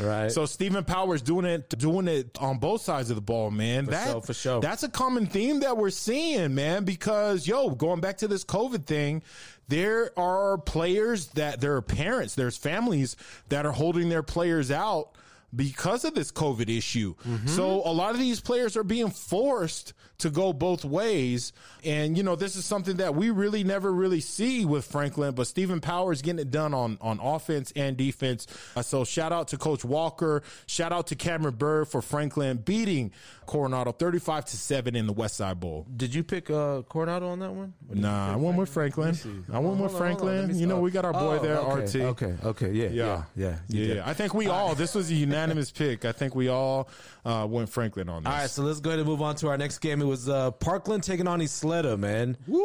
[0.02, 0.32] Right.
[0.32, 3.84] So Stephen Powers doing it doing it on both sides of the ball, man.
[3.86, 4.60] that sure, for sure.
[4.60, 8.86] That's a common theme that we're seeing, man, because yo, going back to this COVID
[8.86, 9.22] thing,
[9.68, 13.16] there are players that there are parents, there's families
[13.48, 15.10] that are holding their players out
[15.54, 17.14] because of this COVID issue.
[17.46, 21.52] So a lot of these players are being forced to go both ways.
[21.84, 25.46] And, you know, this is something that we really never really see with Franklin, but
[25.46, 28.46] Stephen Powers getting it done on, on offense and defense.
[28.74, 30.42] Uh, so shout out to Coach Walker.
[30.66, 33.12] Shout out to Cameron Bird for Franklin beating
[33.44, 35.86] Coronado 35 to 7 in the West Side Bowl.
[35.94, 37.74] Did you pick uh, Coronado on that one?
[37.90, 39.16] Nah, I went with Franklin.
[39.52, 40.58] I went with Hold on, hold on, let Franklin.
[40.58, 41.96] You know, we got our boy Oh, there, okay, RT.
[42.22, 43.56] Okay, okay, yeah, yeah, yeah.
[43.68, 43.98] Yeah, did.
[43.98, 44.74] I think we all.
[44.74, 46.04] This was a unanimous pick.
[46.04, 46.88] I think we all
[47.24, 48.32] uh, went Franklin on this.
[48.32, 50.00] All right, so let's go ahead and move on to our next game.
[50.00, 52.36] It was uh, Parkland taking on Ysleta, man.
[52.46, 52.62] Woo!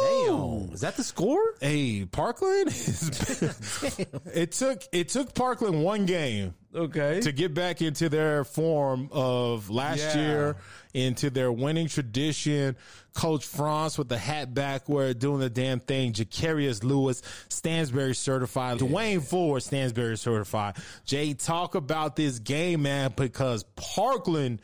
[0.00, 1.40] Damn, is that the score?
[1.60, 2.68] Hey, Parkland.
[2.68, 3.98] Is,
[4.34, 7.20] it took it took Parkland one game Okay.
[7.20, 10.16] to get back into their form of last Yeah.
[10.20, 10.56] year,
[10.94, 12.76] into their winning tradition.
[13.14, 16.12] Coach France with the hat backward, doing the damn thing.
[16.12, 18.78] Jacarius Lewis, Stansbury certified.
[18.78, 20.76] Dwayne Ford, Stansbury certified.
[21.04, 24.60] Jay, talk about this game, man, because Parkland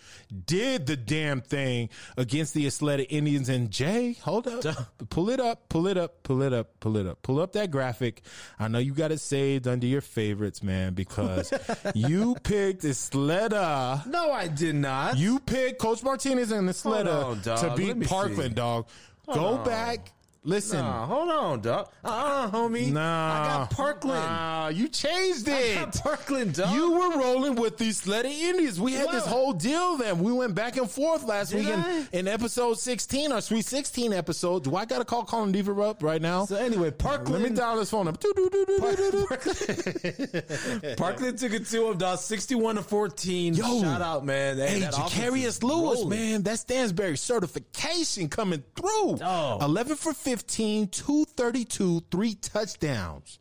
[0.46, 3.48] did the damn thing against the Athletic Indians.
[3.48, 4.64] And Jay, hold up.
[5.10, 7.22] Pull it up, pull it up, pull it up, pull it up.
[7.22, 8.22] Pull up that graphic.
[8.58, 11.52] I know you got it saved under your favorites, man, because
[11.94, 14.06] you picked Ysleta.
[14.06, 15.16] no, I did not.
[15.18, 18.48] You picked Coach Martinez and Hold on, Ysleta to beat Parkland, see.
[18.48, 18.86] dog.
[19.32, 20.12] Go back.
[20.46, 20.78] Listen.
[20.78, 21.90] Nah, hold on, dog.
[22.04, 22.92] Uh, homie.
[22.92, 23.00] Nah.
[23.00, 24.20] I got Parkland.
[24.22, 25.74] Nah, you changed I it.
[25.74, 26.72] got Parkland, dog.
[26.72, 28.80] You were rolling with these Sled Indians.
[28.80, 30.20] We had this whole deal then.
[30.20, 34.12] We went back and forth last Did week in, in episode 16, our Sweet 16
[34.12, 34.62] episode.
[34.62, 36.44] Do I got to call Colin Deaver up right now?
[36.44, 37.42] So anyway, Parkland.
[37.42, 38.20] Let me dial his phone up.
[40.96, 42.20] Parkland took it to him, dog.
[42.20, 43.54] Sixty-one to fourteen.
[43.54, 43.80] Yo.
[43.80, 44.58] shout out, man.
[44.58, 46.08] Hey, offense Jacarius is Lewis, rolling.
[46.18, 49.18] man, that Stansbury certification coming through.
[49.22, 49.58] Oh.
[49.60, 53.38] 11 for 15, 232, three touchdowns.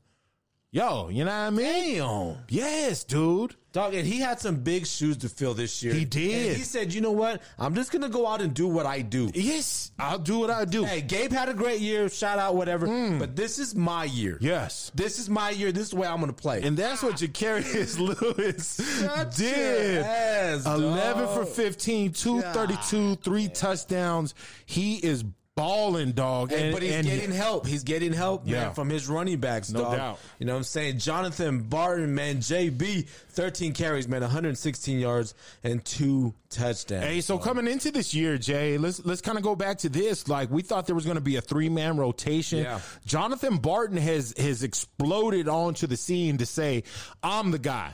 [0.71, 1.97] Yo, you know what I mean?
[1.97, 2.38] Damn.
[2.47, 3.55] Yes, dude.
[3.73, 5.93] Dog, and he had some big shoes to fill this year.
[5.93, 6.47] He did.
[6.47, 7.41] And he said, you know what?
[7.60, 9.29] I'm just going to go out and do what I do.
[9.34, 10.86] Yes, I'll do what I do.
[10.86, 12.08] Hey, Gabe had a great year.
[12.08, 12.88] Shout out, whatever.
[12.88, 13.19] Hmm.
[13.19, 14.38] But this is my year.
[14.39, 14.91] Yes.
[14.95, 15.73] This is my year.
[15.73, 16.62] This is the way I'm going to play.
[16.62, 17.99] And that's what Jacarius
[18.38, 20.01] Lewis Shut did.
[20.01, 24.34] ass, 11 for 15, 232, three touchdowns.
[24.65, 25.25] He is
[25.56, 26.52] balling, dog.
[26.52, 27.65] And, but he's and- getting help.
[27.65, 28.65] He's getting help, Yeah.
[28.65, 29.98] man, from his running backs, No dog.
[29.98, 30.20] doubt.
[30.38, 31.00] You know what I'm saying?
[31.00, 37.06] Jonathan Barton, man, JB, 13 carries, man, 116 yards and two touchdowns.
[37.06, 40.28] Hey, so coming into this year, Jay, let's let's kind of go back to this.
[40.28, 42.60] Like we thought there was going to be a three man rotation.
[42.60, 42.80] Yeah.
[43.06, 46.84] Jonathan Barton has has exploded onto the scene to say,
[47.24, 47.94] "I'm the guy."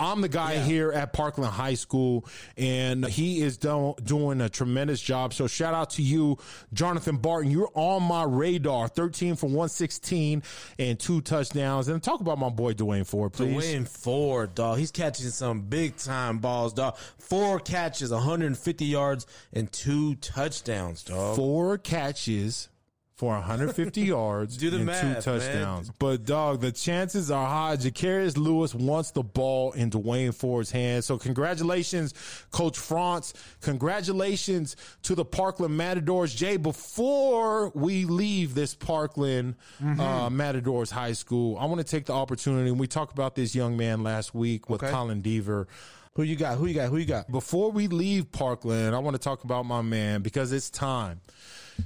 [0.00, 0.64] I'm the guy Yeah.
[0.64, 2.24] here at Parkland High School,
[2.56, 5.34] and he is do- doing a tremendous job.
[5.34, 6.38] So shout out to you,
[6.72, 7.50] Jonathan Barton.
[7.50, 8.88] You're on my radar.
[8.88, 10.42] 13 for 116
[10.78, 11.88] and two touchdowns.
[11.88, 13.64] And talk about my boy Dwayne Ford, please.
[13.64, 14.78] Dwayne Ford, dog.
[14.78, 16.96] He's catching some big time balls, dog.
[17.18, 21.36] Four catches, 150 yards, and two touchdowns, dog.
[21.36, 22.68] four catches
[23.18, 25.20] for 150 yards Do the and math, two man.
[25.22, 25.90] touchdowns.
[25.98, 27.76] But dog, the chances are high.
[27.76, 31.04] Jacarius Lewis wants the ball in Dwayne Ford's hands.
[31.06, 32.14] So congratulations,
[32.52, 33.34] Coach France.
[33.60, 36.34] Congratulations to the Parkland Matadors.
[36.34, 40.00] Jay, before we leave this Parkland Mm-hmm.
[40.00, 42.68] uh, Matadors High School, I want to take the opportunity.
[42.70, 44.92] And we talked about this young man last week with Okay.
[44.92, 45.66] Colin Deaver.
[46.14, 46.58] Who you got?
[46.58, 46.88] Who you got?
[46.88, 47.30] Who you got?
[47.30, 51.20] Before we leave Parkland, I want to talk about my man because it's time.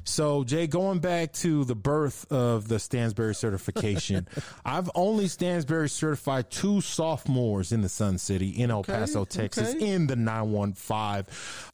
[0.05, 4.27] So, Jay, going back to the birth of the Stansbury certification,
[4.65, 9.89] I've only Stansbury certified two sophomores in the Sun City in El Paso, Texas, okay.
[9.89, 11.25] in the 915.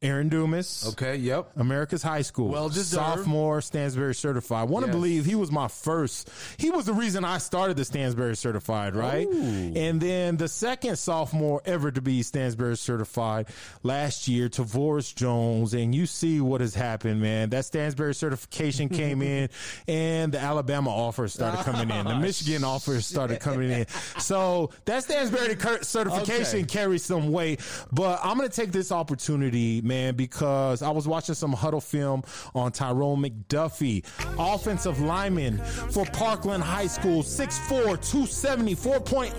[0.03, 0.87] Aaron Dumas.
[0.93, 1.51] Okay, yep.
[1.57, 2.49] America's High School.
[2.49, 3.19] Well deserved.
[3.19, 4.69] Sophomore Stansbury certified.
[4.69, 4.95] Want to Yes.
[4.97, 6.31] believe he was my first.
[6.59, 9.29] He was the reason I started the Stansbury certified, right?
[9.29, 13.47] And then the second sophomore ever to be Stansbury certified
[13.83, 15.75] last year, Tavoris Jones.
[15.75, 17.51] And you see what has happened, man.
[17.51, 19.49] That Stansbury certification came in
[19.87, 22.05] and the Alabama offers started coming in.
[22.07, 23.87] The oh, Michigan offers started coming in.
[24.19, 26.65] So that Stansbury certification Okay.
[26.65, 27.61] carries some weight.
[27.93, 32.23] But I'm going to take this opportunity, man, because I was watching some huddle film
[32.55, 34.05] on Tyrone McDuffie,
[34.39, 35.59] offensive lineman
[35.91, 37.69] for Parkland High School, 6'4,
[38.11, 39.35] 270, 4.0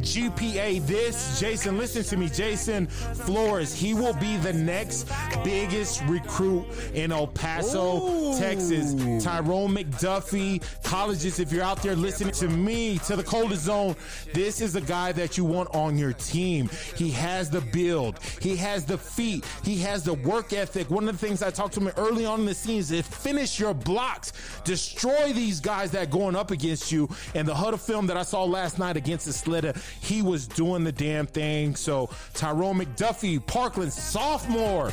[0.00, 0.86] GPA.
[0.86, 3.74] This, Jason, listen to me, Jason Flores.
[3.74, 5.08] He will be the next
[5.44, 8.01] biggest recruit in El Paso.
[8.38, 8.94] Texas.
[9.22, 13.94] Tyrone McDuffie, colleges, if you're out there listening to me, to the coldest zone,
[14.32, 16.68] this is a guy that you want on your team.
[16.96, 20.90] He has the build, he has the feet, he has the work ethic.
[20.90, 23.60] One of the things I talked to him early on in the season is finish
[23.60, 24.32] your blocks,
[24.64, 27.08] destroy these guys that going up against you.
[27.34, 30.84] And the Huddle film that I saw last night against the Slitter, he was doing
[30.84, 31.76] the damn thing.
[31.76, 34.90] So Tyrone McDuffie, Parkland sophomore.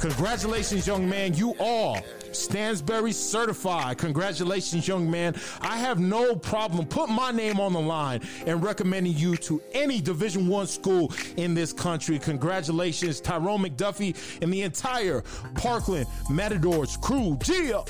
[0.00, 1.34] Congratulations, young man.
[1.34, 1.98] You all
[2.32, 3.98] Stansbury certified.
[3.98, 5.34] Congratulations, young man.
[5.60, 10.00] I have no problem put my name on the line and recommending you to any
[10.00, 12.18] Division One school in this country.
[12.18, 15.22] Congratulations, Tyrone McDuffie and the entire
[15.54, 17.36] Parkland Matadors crew.
[17.42, 17.84] Gia.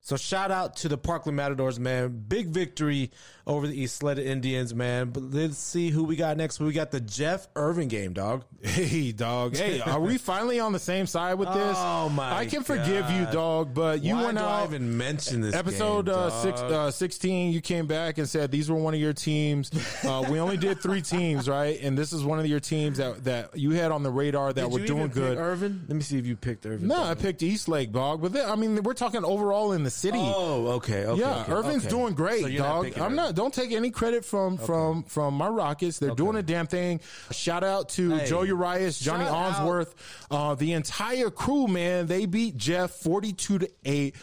[0.00, 2.24] So shout out to the Parkland Matadors, man.
[2.28, 3.10] Big victory
[3.46, 5.10] over the Ysleta Indians, man.
[5.10, 6.60] But let's see who we got next.
[6.60, 8.44] We got the Jeff Irvin game, dog.
[8.62, 9.56] Hey, dog.
[9.56, 11.76] Hey, are we finally on the same side with this?
[11.78, 14.68] Oh, my I can forgive you, dog, but you Why went do I out.
[14.68, 18.70] even mention this Episode game, uh, six, uh, 16, you came back and said these
[18.70, 19.70] were one of your teams.
[20.02, 21.80] Uh, we only did three teams, right?
[21.80, 24.62] And this is one of your teams that, that you had on the radar that
[24.62, 25.38] Did were doing good.
[25.38, 25.84] Irvin?
[25.86, 26.88] Let me see if you picked Irvin.
[26.88, 27.00] No.
[27.02, 28.20] I picked Eastlake, dog.
[28.20, 30.18] But then, I mean, we're talking overall in the city.
[30.20, 31.20] Oh, okay, okay.
[31.20, 31.90] yeah, okay, Irvin's okay.
[31.90, 32.98] doing great, So not dog.
[32.98, 33.31] I'm Irvin.
[33.32, 35.98] Don't take any credit from from from my Rockets.
[35.98, 37.00] They're doing a damn thing.
[37.30, 39.24] Shout out to Hey, Joe Urias, Johnny.
[39.24, 39.94] Onsworth,
[40.30, 41.66] uh, the entire crew.
[41.66, 44.16] Man, they beat Jeff 42 to eight.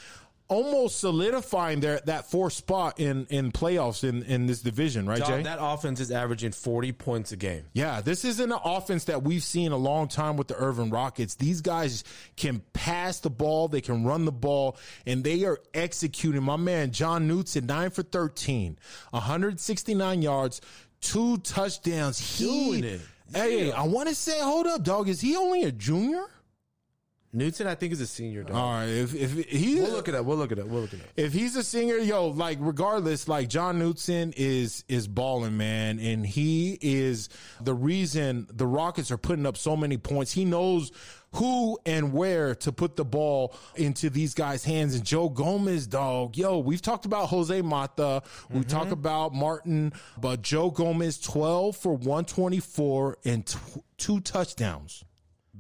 [0.50, 5.28] Almost solidifying their that fourth spot in in playoffs in in this division, right, Dog,
[5.28, 5.44] Jay?
[5.44, 7.66] that offense is averaging 40 points a game.
[7.74, 11.36] Yeah, this isn't an offense that we've seen a long time with the Irvin Rockets.
[11.36, 12.04] These guys
[12.36, 14.76] can pass the ball, they can run the ball,
[15.06, 16.42] and they are executing.
[16.42, 18.78] My man, John Newton, 9 for 13,
[19.12, 20.62] 169 yards,
[21.02, 22.18] two touchdowns.
[22.20, 22.46] He,
[22.82, 23.02] Doing it.
[23.34, 25.08] Hey, I want to say, hold up, dog.
[25.08, 26.26] Is he only a junior?
[27.32, 28.56] Newton, I think, is a senior, dog.
[28.56, 30.26] All right, if, if he we'll look it up.
[30.26, 30.68] We'll look it up.
[30.68, 31.08] We'll look it up.
[31.16, 36.26] if he's a singer, yo, like regardless, like John Newton is is balling, man, and
[36.26, 37.30] he is
[37.62, 40.32] the reason the Rockets are putting up so many points.
[40.32, 40.92] He knows
[41.34, 44.96] who and where to put the ball into these guys' hands.
[44.96, 48.70] And Joe Gomez, dog, yo, we've talked about Jose Mata, we Mm-hmm.
[48.70, 55.04] talk about Martin, but Joe Gomez, twelve for one twenty four and tw- two touchdowns.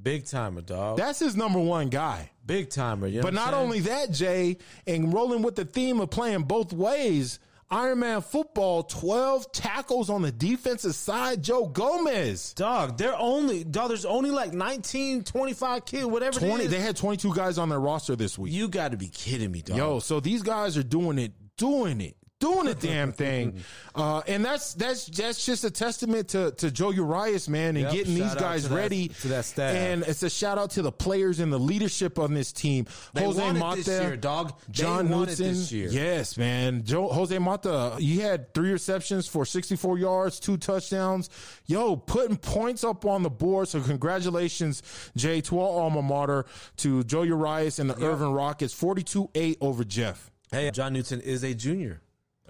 [0.02, 0.98] Big timer, dog.
[0.98, 2.32] That's his number one guy.
[2.46, 3.08] Big timer.
[3.08, 6.72] You know But not only that, Jay, and rolling with the theme of playing both
[6.74, 7.40] ways,
[7.72, 12.54] Iron Man football, 12 tackles on the defensive side, Joe Gomez.
[12.54, 13.90] Dog, they're only dog.
[13.90, 16.40] There's only like 19, 25 kids, whatever.
[16.40, 16.72] 20, it is.
[16.72, 18.54] they had 22 guys on their roster this week.
[18.54, 19.78] you got to be kidding me, dog.
[19.78, 23.56] Yo, so these guys are doing it, doing it, doing a damn thing.
[23.96, 27.92] Uh, and that's that's that's just a testament to, to Joe Urias, man, and Yep,
[27.92, 29.10] getting these guys to that- ready.
[29.10, 29.76] to that staff.
[29.76, 32.86] And it's a shout out to the players and the leadership on this team.
[33.14, 34.54] They Jose Mata, this year, dog.
[34.68, 35.36] They John Newton.
[35.36, 35.90] this year.
[35.90, 36.84] Yes, man.
[36.86, 41.30] Joe, Jose Mata, he had three receptions for 64 yards, two touchdowns.
[41.66, 43.68] Yo, putting points up on the board.
[43.68, 44.82] So congratulations,
[45.18, 46.46] Jay, to our alma mater,
[46.78, 50.32] to Joe Urias and the Irvin Rockets, 42-8 over Jeff.
[50.52, 52.00] Hey, John Newton is a junior.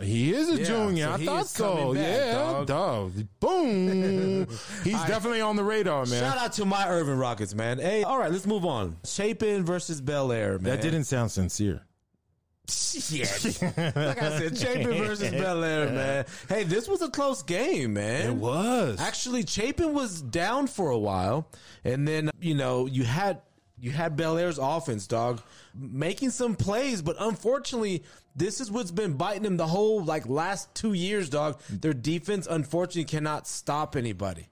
[0.01, 1.05] He is a Yeah, junior.
[1.07, 1.93] so I thought so.
[1.93, 2.67] back, yeah, dog.
[2.67, 3.11] dog.
[3.39, 4.47] Boom.
[4.83, 6.21] He's definitely on the radar, man.
[6.21, 7.79] Shout out to my Irvin Rockets, man.
[7.79, 8.97] Hey, all right, let's move on.
[9.05, 10.63] Chapin versus Bel Air, man.
[10.63, 11.81] That didn't sound sincere.
[12.69, 13.59] Shit.
[13.95, 16.25] like I said, Chapin versus Bel Air, man.
[16.47, 18.27] Hey, this was a close game, man.
[18.29, 18.99] It was.
[18.99, 21.47] Actually, Chapin was down for a while,
[21.83, 23.41] and then you know you had
[23.81, 25.41] you had Bel Air's offense, dog,
[25.75, 28.03] making some plays, but unfortunately,
[28.35, 31.59] this is what's been biting them the whole like last two years, dog.
[31.69, 34.49] Their defense, unfortunately, cannot stop anybody.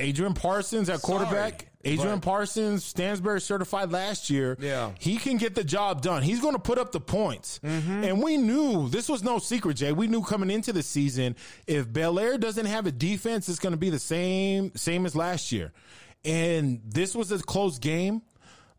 [0.00, 1.52] Adrian Parsons at quarterback.
[1.60, 4.56] Sorry, Adrian but- Parsons, Stansbury certified last year.
[4.58, 4.92] Yeah.
[4.98, 6.22] He can get the job done.
[6.22, 7.60] He's going to put up the points.
[7.62, 8.04] Mm-hmm.
[8.04, 9.92] And we knew this was no secret, Jay.
[9.92, 11.36] We knew coming into the season,
[11.66, 15.14] if Bel Air doesn't have a defense, it's going to be the same, same as
[15.14, 15.72] last year.
[16.24, 18.22] And this was a close game,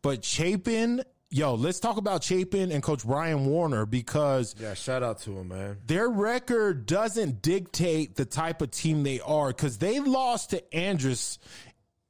[0.05, 1.01] but Chapin,
[1.31, 5.47] yo, let's talk about Chapin and Coach Brian Warner because Yeah, shout out to him,
[5.47, 5.77] man.
[5.87, 11.39] their record doesn't dictate the type of team they are because they lost to Andrus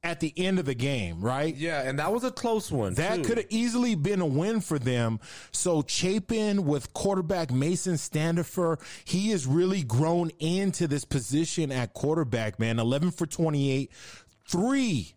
[0.02, 1.56] at the end of the game, right?
[1.56, 2.92] Yeah, and that was a close one.
[2.94, 5.18] That could have easily been a win for them.
[5.50, 12.60] So Chapin with quarterback Mason Standifer, he has really grown into this position at quarterback,
[12.60, 12.78] man.
[12.78, 13.90] 11 for 28,
[14.46, 15.14] three,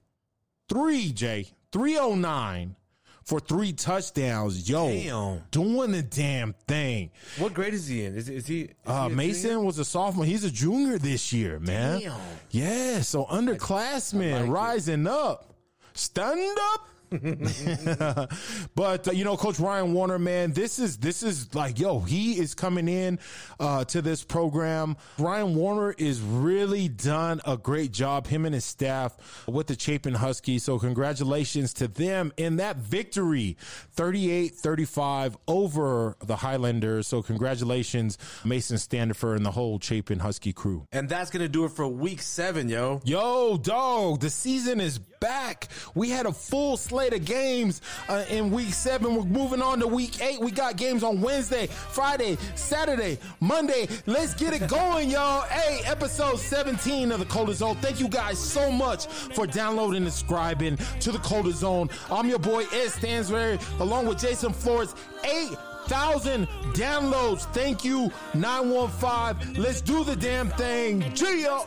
[0.69, 2.75] three, Jay, 309
[3.23, 4.69] for three touchdowns.
[4.69, 5.41] Yo, Damn.
[5.51, 7.11] doing the damn thing.
[7.37, 8.15] What grade is he in?
[8.15, 8.61] Is, is he?
[8.61, 9.65] Is Uh, he Mason junior?
[9.65, 10.25] was a sophomore.
[10.25, 12.01] He's a junior this year, man.
[12.01, 12.19] Damn.
[12.51, 14.49] Yeah, so underclassmen like it.
[14.51, 15.53] rising up.
[15.93, 16.87] Stand up.
[18.75, 22.39] but uh, you know, Coach Ryan Warner, man, this is this is like, yo, he
[22.39, 23.19] is coming in
[23.59, 24.95] uh, to this program.
[25.17, 30.13] Ryan Warner is really done a great job, him and his staff with the Chapin
[30.13, 30.63] Huskies.
[30.63, 33.57] So congratulations to them in that victory,
[33.95, 37.07] 38-35 over the Highlanders.
[37.07, 40.85] So congratulations, Mason Standifer and the whole Chapin Husky crew.
[40.91, 43.01] And that's gonna do it for week seven, yo.
[43.03, 45.67] Yo, dog, the season is back.
[45.95, 49.15] We had a full slate of games uh, in week seven.
[49.15, 50.39] We're moving on to week eight.
[50.39, 53.87] We got games on Wednesday, Friday, Saturday, Monday.
[54.05, 55.41] Let's get it going, y'all.
[55.41, 57.75] Hey, episode 17 of the Colder Zone.
[57.77, 61.89] Thank you guys so much for downloading and subscribing to the Colder Zone.
[62.11, 64.95] I'm your boy Ed Stansbury, along with Jason Flores.
[65.23, 65.57] Eight
[65.87, 67.41] thousand downloads.
[67.53, 69.61] Thank you, 915.
[69.61, 71.01] Let's do the damn thing.
[71.13, 71.59] Gia.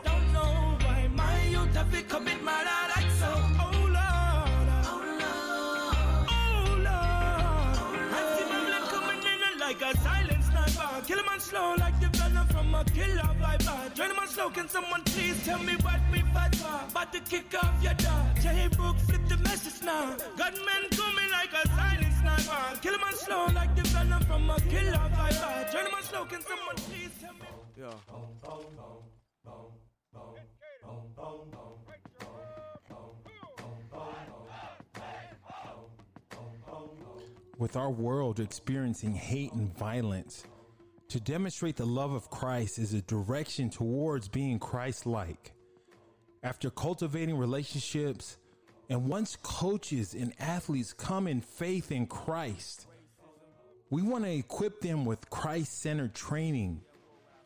[9.73, 11.07] Like a silent sniper.
[11.07, 13.95] Kill him on slow like the venom from a killer viper.
[13.95, 16.91] Join him on slow, can someone please tell me what we fight for?
[16.91, 18.25] About to kick off your door.
[18.41, 20.17] J Brook, flip the message now.
[20.37, 22.81] Gunmen coming like a silent sniper.
[22.83, 25.73] Kill him on slow like the venom from a killer viper.
[25.73, 27.49] Join him on slow, can someone please tell me?
[37.59, 40.45] With our world experiencing hate and violence,
[41.09, 45.53] to demonstrate the love of Christ is a direction towards being Christ like.
[46.43, 48.39] After cultivating relationships,
[48.89, 52.87] and once coaches and athletes come in faith in Christ,
[53.91, 56.81] we want to equip them with Christ centered training,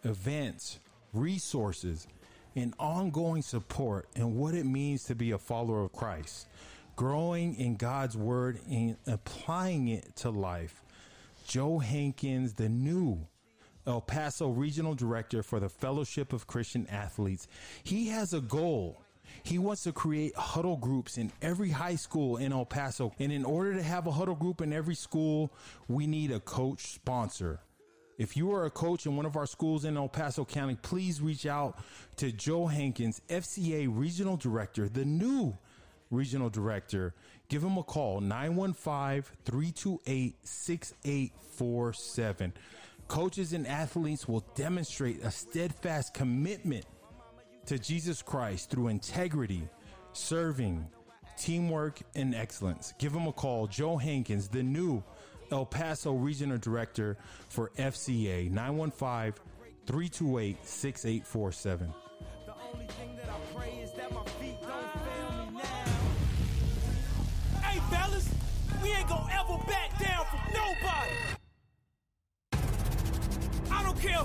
[0.04, 0.78] events,
[1.12, 2.06] resources,
[2.54, 6.46] and ongoing support and what it means to be a follower of Christ,
[6.96, 10.82] growing in God's word and applying it to life.
[11.46, 13.26] Joe Hankins, the new
[13.86, 17.46] El Paso Regional Director for the Fellowship of Christian Athletes,
[17.84, 19.00] he has a goal.
[19.42, 23.12] He wants to create huddle groups in every high school in El Paso.
[23.18, 25.52] And in order to have a huddle group in every school,
[25.88, 27.60] we need a coach sponsor.
[28.18, 31.20] If you are a coach in one of our schools in El Paso County, please
[31.20, 31.78] reach out
[32.16, 35.56] to Joe Hankins, FCA Regional Director, the new
[36.10, 37.14] Regional Director.
[37.48, 42.52] Give him a call, 915 328 6847.
[43.08, 46.84] Coaches and athletes will demonstrate a steadfast commitment
[47.66, 49.68] to Jesus Christ through integrity,
[50.12, 50.86] serving,
[51.38, 52.94] teamwork, and excellence.
[52.98, 55.02] Give him a call, Joe Hankins, the new
[55.52, 57.16] El Paso Regional Director
[57.48, 59.34] for FCA, 915
[59.86, 61.92] 328 6847.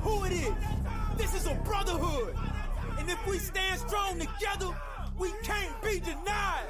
[0.04, 0.54] Who it is.
[1.18, 2.36] This is a brotherhood.
[2.98, 4.70] And if we stand strong together,
[5.18, 6.70] we can't be denied.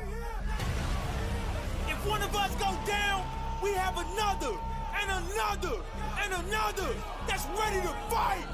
[1.88, 3.26] If one of us go down,
[3.64, 4.58] we have another
[5.00, 5.78] and another
[6.24, 6.90] and another
[7.28, 8.46] that's ready to fight.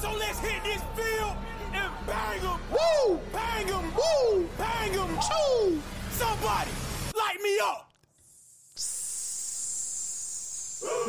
[0.00, 1.36] So let's hit this field
[1.72, 2.60] and bang them.
[2.70, 3.20] Woo!
[3.32, 3.92] Bang them.
[3.94, 4.48] Woo!
[4.58, 5.18] Bang them.
[5.20, 5.80] Choo!
[6.10, 6.70] Somebody
[7.14, 7.88] light me up.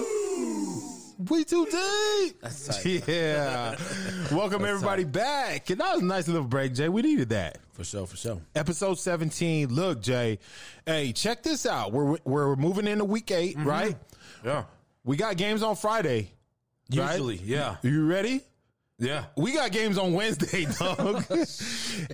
[1.34, 2.42] We too deep.
[2.42, 3.08] That's tight.
[3.08, 3.76] Yeah.
[4.32, 5.68] Welcome everybody back.
[5.72, 6.90] And that was a nice little break, Jay.
[6.90, 7.58] We needed that.
[7.72, 8.40] For sure, for sure.
[8.54, 9.74] Episode 17.
[9.74, 10.38] Look, Jay.
[10.86, 11.92] Hey, check this out.
[11.92, 13.68] We're we're moving into week 8 mm-hmm.
[13.68, 13.96] right?
[14.46, 14.66] Yeah.
[15.04, 16.30] We got games on Friday.
[16.96, 17.14] right?
[17.14, 17.78] Usually, yeah.
[17.82, 18.42] You ready?
[19.04, 19.26] Yeah.
[19.36, 21.26] We got games on Wednesday, dog.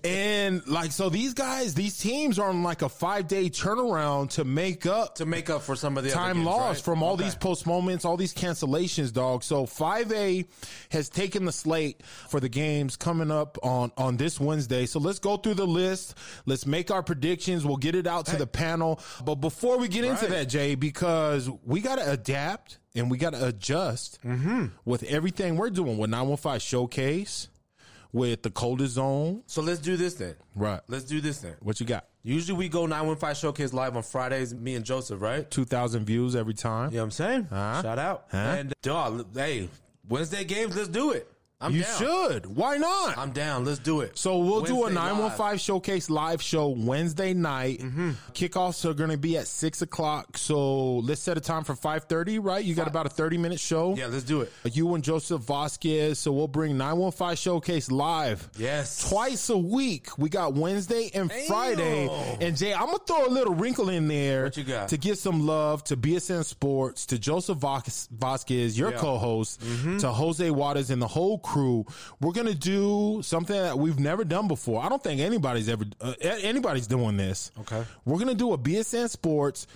[0.03, 4.43] and like, so these guys, these teams are on like a five day turnaround to
[4.43, 6.85] make up To make up for some of the time games, lost right?
[6.85, 7.23] from all Okay.
[7.25, 9.43] these postponements, all these cancellations, dog.
[9.43, 10.47] So 5A
[10.91, 14.85] has taken the slate for the games coming up on, on this Wednesday.
[14.85, 16.15] So let's go through the list.
[16.45, 17.65] Let's make our predictions.
[17.65, 18.99] We'll get it out to the panel.
[19.23, 23.33] But before we get into that, Jay, because we got to adapt and we got
[23.33, 24.67] to adjust Mm-hmm.
[24.85, 27.47] with everything we're doing with 915 Showcase,
[28.11, 29.43] with the coldest zone.
[29.45, 30.35] So let's do this then.
[30.55, 30.81] Right.
[30.87, 31.55] Let's do this then.
[31.61, 32.05] What you got?
[32.23, 35.49] Usually we go 915 Showcase live on Fridays, me and Joseph, right?
[35.49, 36.89] 2,000 views every time.
[36.91, 37.47] You know what I'm saying?
[37.49, 37.81] Huh?
[37.83, 38.25] Shout out.
[38.31, 38.37] Huh?
[38.37, 39.69] And dog, hey,
[40.07, 41.31] Wednesday games, let's do it.
[41.61, 41.97] I'm you down.
[41.97, 42.45] should.
[42.55, 43.17] Why not?
[43.17, 43.65] I'm down.
[43.65, 44.17] Let's do it.
[44.17, 45.59] So we'll do a 915 live.
[45.59, 47.79] showcase live show Wednesday night.
[47.79, 48.11] Mm-hmm.
[48.31, 50.37] Kickoffs are going to be at six o'clock.
[50.37, 52.63] So let's set a time for 530, right?
[52.63, 53.93] You got about a 30 minute show.
[53.97, 54.53] Yeah, let's do it.
[54.71, 56.17] You and Joseph Vasquez.
[56.17, 58.49] So we'll bring 915 showcase live.
[58.57, 59.09] Yes.
[59.09, 60.17] Twice a week.
[60.17, 62.07] We got Wednesday and Friday.
[62.39, 64.43] And Jay, I'm going to throw a little wrinkle in there.
[64.45, 64.87] What you got?
[64.87, 68.97] To get some love to BSN Sports, to Joseph Vas- Vasquez, your Yeah.
[68.97, 69.97] co-host, Mm-hmm.
[69.97, 71.48] to Jose Waters and the whole crew.
[71.53, 71.85] Crew,
[72.21, 74.83] we're gonna do something that we've never done before.
[74.83, 77.51] I don't think anybody's ever uh, anybody's doing this.
[77.61, 77.83] Okay.
[78.05, 79.67] we're gonna do a BSN Sports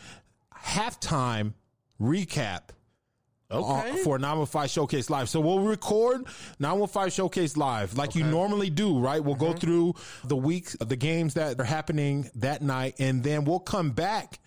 [0.55, 1.53] halftime
[2.01, 2.61] recap.
[3.51, 3.91] Okay.
[3.91, 5.29] uh, for 915 Showcase Live.
[5.29, 6.25] So we'll record
[6.57, 9.23] 915 Showcase Live like you normally do, right?
[9.23, 9.45] We'll Mm-hmm.
[9.45, 13.91] go through the weeks, the games that are happening that night, and then we'll come
[13.91, 14.39] back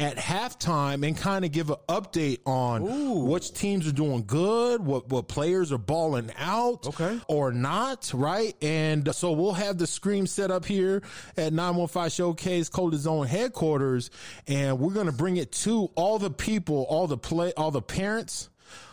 [0.00, 5.08] at halftime and kind of give an update on which teams are doing good, what,
[5.10, 7.20] what players are balling out Okay.
[7.28, 8.54] or not, right?
[8.62, 11.02] And so we'll have the screen set up here
[11.36, 14.10] at 915 Showcase Cold Zone headquarters,
[14.46, 17.82] and we're going to bring it to all the people, all the play, all the
[17.82, 18.48] parents.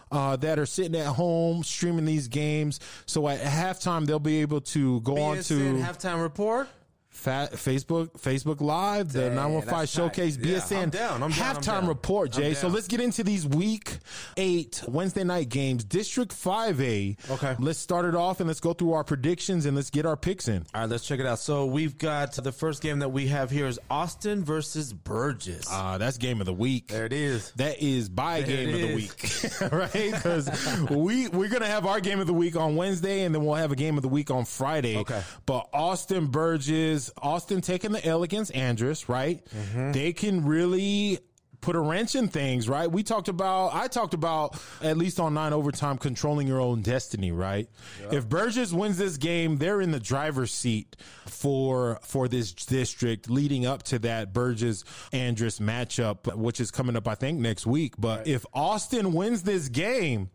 [0.09, 2.79] Uh, that are sitting at home streaming these games.
[3.07, 6.69] So at halftime, they'll be able to go on to halftime report.
[7.17, 10.45] Fa- Facebook, Facebook Live, the Dang, 915 Showcase tight.
[10.45, 11.87] Yeah, BSN I'm down, I'm down, I'm halftime down.
[11.87, 12.53] report, Jay.
[12.53, 13.97] So let's get into these week
[14.37, 15.83] eight Wednesday night games.
[15.83, 17.17] District 5A.
[17.31, 17.55] Okay.
[17.59, 20.47] Let's start it off and let's go through our predictions and let's get our picks
[20.47, 20.65] in.
[20.75, 21.39] All right, let's check it out.
[21.39, 25.67] So we've got the first game that we have here is Austin versus Burges.
[25.71, 26.87] Uh, that's game of the week.
[26.87, 27.51] there it is.
[27.55, 30.11] That is by There game of the week, right?
[30.13, 30.49] Because
[30.89, 33.71] we we're gonna have our game of the week on Wednesday, and then we'll have
[33.71, 34.97] a game of the week on Friday.
[34.97, 35.21] Okay.
[35.45, 39.45] But Austin Burges, Austin taking the L against Andrus, right?
[39.45, 39.91] Mm-hmm.
[39.91, 41.19] They can really
[41.59, 42.89] put a wrench in things, right?
[42.89, 47.31] We talked about, I talked about at least on nine overtime, controlling your own destiny,
[47.31, 47.67] right?
[48.11, 50.95] If Burges wins this game, they're in the driver's seat
[51.25, 57.07] for for this district leading up to that Burges Andrus matchup, which is coming up,
[57.07, 57.95] I think, next week.
[57.97, 60.29] But if Austin wins this game,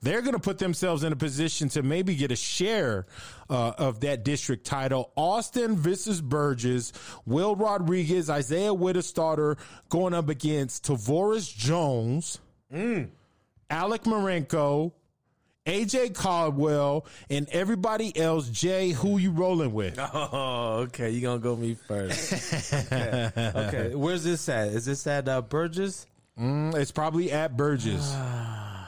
[0.00, 3.06] they're going to put themselves in a position to maybe get a share
[3.50, 5.10] uh, of that district title.
[5.16, 6.92] Austin versus Burges,
[7.26, 12.38] Will Rodriguez, Isaiah Wittestarter going up against Tavoris Jones,
[13.70, 14.92] Alec Marenko,
[15.66, 18.48] AJ Caldwell, and everybody else.
[18.48, 19.98] Jay, who you rolling with?
[20.30, 21.10] Oh, okay.
[21.10, 22.72] You gonna go me first?
[22.72, 23.30] okay.
[23.36, 23.94] okay.
[23.94, 24.68] Where's this at?
[24.68, 26.06] Is this at uh, Burges?
[26.38, 28.14] Mm, it's probably at Burges.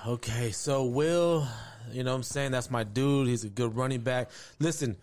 [0.06, 1.46] Okay, so Will,
[1.92, 2.52] you know what I'm saying?
[2.52, 3.28] That's my dude.
[3.28, 4.30] He's a good running back.
[4.58, 4.96] Listen,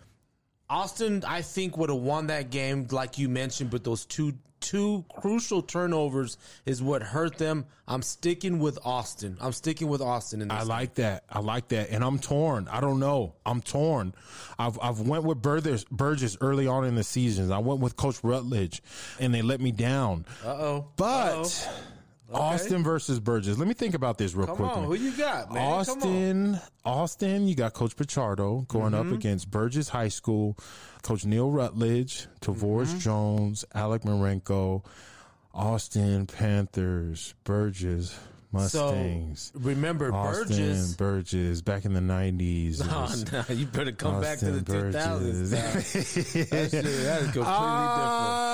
[0.68, 5.04] Austin, I think would have won that game, like you mentioned, but those two two
[5.08, 6.36] crucial turnovers
[6.66, 7.64] is what hurt them.
[7.86, 9.38] I'm sticking with Austin.
[9.40, 10.58] I'm sticking with Austin in this.
[10.58, 11.22] I like that.
[11.30, 11.90] I like that.
[11.90, 12.66] And I'm torn.
[12.68, 13.34] I don't know.
[13.46, 14.14] I'm torn.
[14.58, 17.52] I've I've went with Burges, Burges early on in the season.
[17.52, 18.82] I went with Coach Rutledge,
[19.20, 20.26] and they let me down.
[20.44, 20.88] Uh oh.
[20.96, 21.68] But
[22.32, 23.58] Austin versus Burges.
[23.58, 24.74] Let me think about this real Come quickly.
[24.74, 25.62] on, who you got, man?
[25.62, 29.08] Austin, Austin, you got Coach Pichardo going Mm-hmm.
[29.12, 30.56] up against Burges High School,
[31.02, 32.98] Coach Neil Rutledge, Tavoris Mm-hmm.
[32.98, 34.84] Jones, Alec Marenko,
[35.54, 38.14] Austin Panthers, Burges
[38.52, 39.52] Mustangs.
[39.54, 40.96] So remember Austin Burges.
[40.96, 42.80] Burges back in the nineties.
[42.82, 45.50] Oh, no, you better come back to the 2000s.
[45.52, 45.58] now.
[45.58, 48.47] that, that is completely different.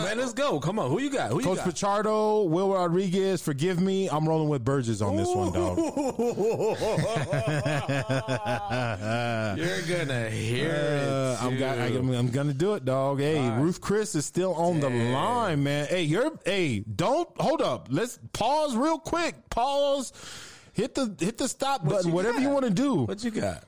[0.00, 0.18] Let's go, man.
[0.18, 0.60] Let's go.
[0.60, 0.90] Come on.
[0.90, 1.30] Who you got?
[1.30, 1.68] Who you Coach got?
[1.68, 4.08] Pichardo, Will Rodriguez, forgive me.
[4.08, 5.78] I'm rolling with Burges on this one, dog.
[9.58, 11.42] You're gonna hear Uh, it.
[11.44, 13.20] I'm, got, I, am I'm gonna do it, dog.
[13.20, 15.86] Hey, Ruth Chris is still on the line, man.
[15.86, 16.32] Hey, you're.
[16.44, 17.88] Hey, don't hold up.
[17.90, 19.48] Let's pause real quick.
[19.50, 20.12] Pause.
[20.72, 22.08] Hit the hit the stop button.
[22.08, 22.42] you Whatever got?
[22.42, 22.94] you want to do.
[23.02, 23.64] What you got?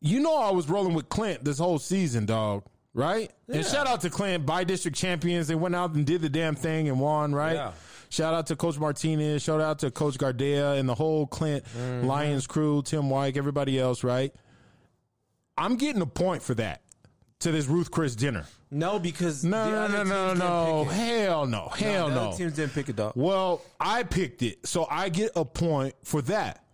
[0.00, 2.64] You know I was rolling with Clint this whole season, dog.
[2.94, 3.30] Right?
[3.48, 5.46] And shout out to Clint, by district champions.
[5.46, 7.54] They went out and did the damn thing and won, right?
[7.54, 7.72] Yeah.
[8.10, 9.42] Shout out to Coach Martinez.
[9.42, 12.06] Shout out to Coach Gardea and the whole Clint Mm-hmm.
[12.06, 14.34] Lions crew, Tim White, everybody else, right?
[15.56, 16.82] I'm getting a point for that
[17.40, 18.46] to this Ruth Chris dinner.
[18.70, 20.84] No, because No, no, no, no, no.
[20.84, 21.68] Hell no.
[21.68, 22.36] Hell the no.
[22.36, 23.12] teams didn't pick it, dog.
[23.14, 26.64] Well, I picked it, so I get a point for that.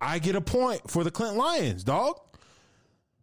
[0.00, 2.20] I get a point for the Clint Lions, dog.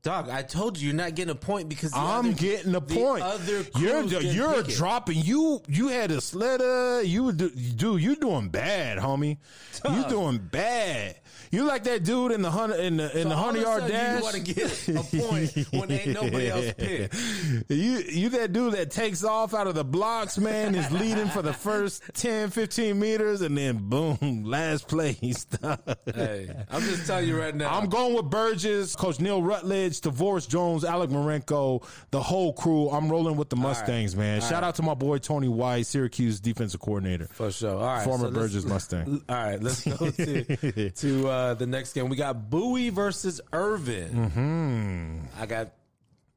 [0.04, 2.82] Dog, I told you you're not getting a point because the I'm other- getting a
[2.82, 3.22] point.
[3.24, 4.68] Other you're you're it.
[4.70, 5.20] dropping.
[5.20, 6.97] You you had a slitter.
[6.97, 8.02] Uh, you do, dude.
[8.02, 9.38] You doing bad, homie.
[9.88, 11.18] You doing bad.
[11.52, 14.18] You like that dude in the hundred in the in So the hundred yard dash.
[14.18, 17.16] You want to get a point when ain't nobody else picked.
[17.70, 21.41] You you that dude that takes off out of the blocks, man, is leading for
[21.41, 25.45] the first 10, 15 meters, and then boom, last place.
[26.16, 27.78] Hey, I'm just telling you right now.
[27.78, 32.89] I'm going with Burges, Coach Neil Rutledge, Tavoris Jones, Alec Marenko, the whole crew.
[32.89, 34.41] I'm rolling with the Mustangs, man.
[34.41, 37.27] Shout out to my boy Tony White, Syracuse defensive coordinator.
[37.31, 37.77] For sure.
[37.77, 38.03] All right.
[38.05, 39.21] Former so Burges Mustang.
[39.27, 42.09] All right, let's go to, to uh, the next game.
[42.09, 44.09] We got Bowie versus Irvin.
[44.09, 45.41] Mm-hmm.
[45.41, 45.71] I got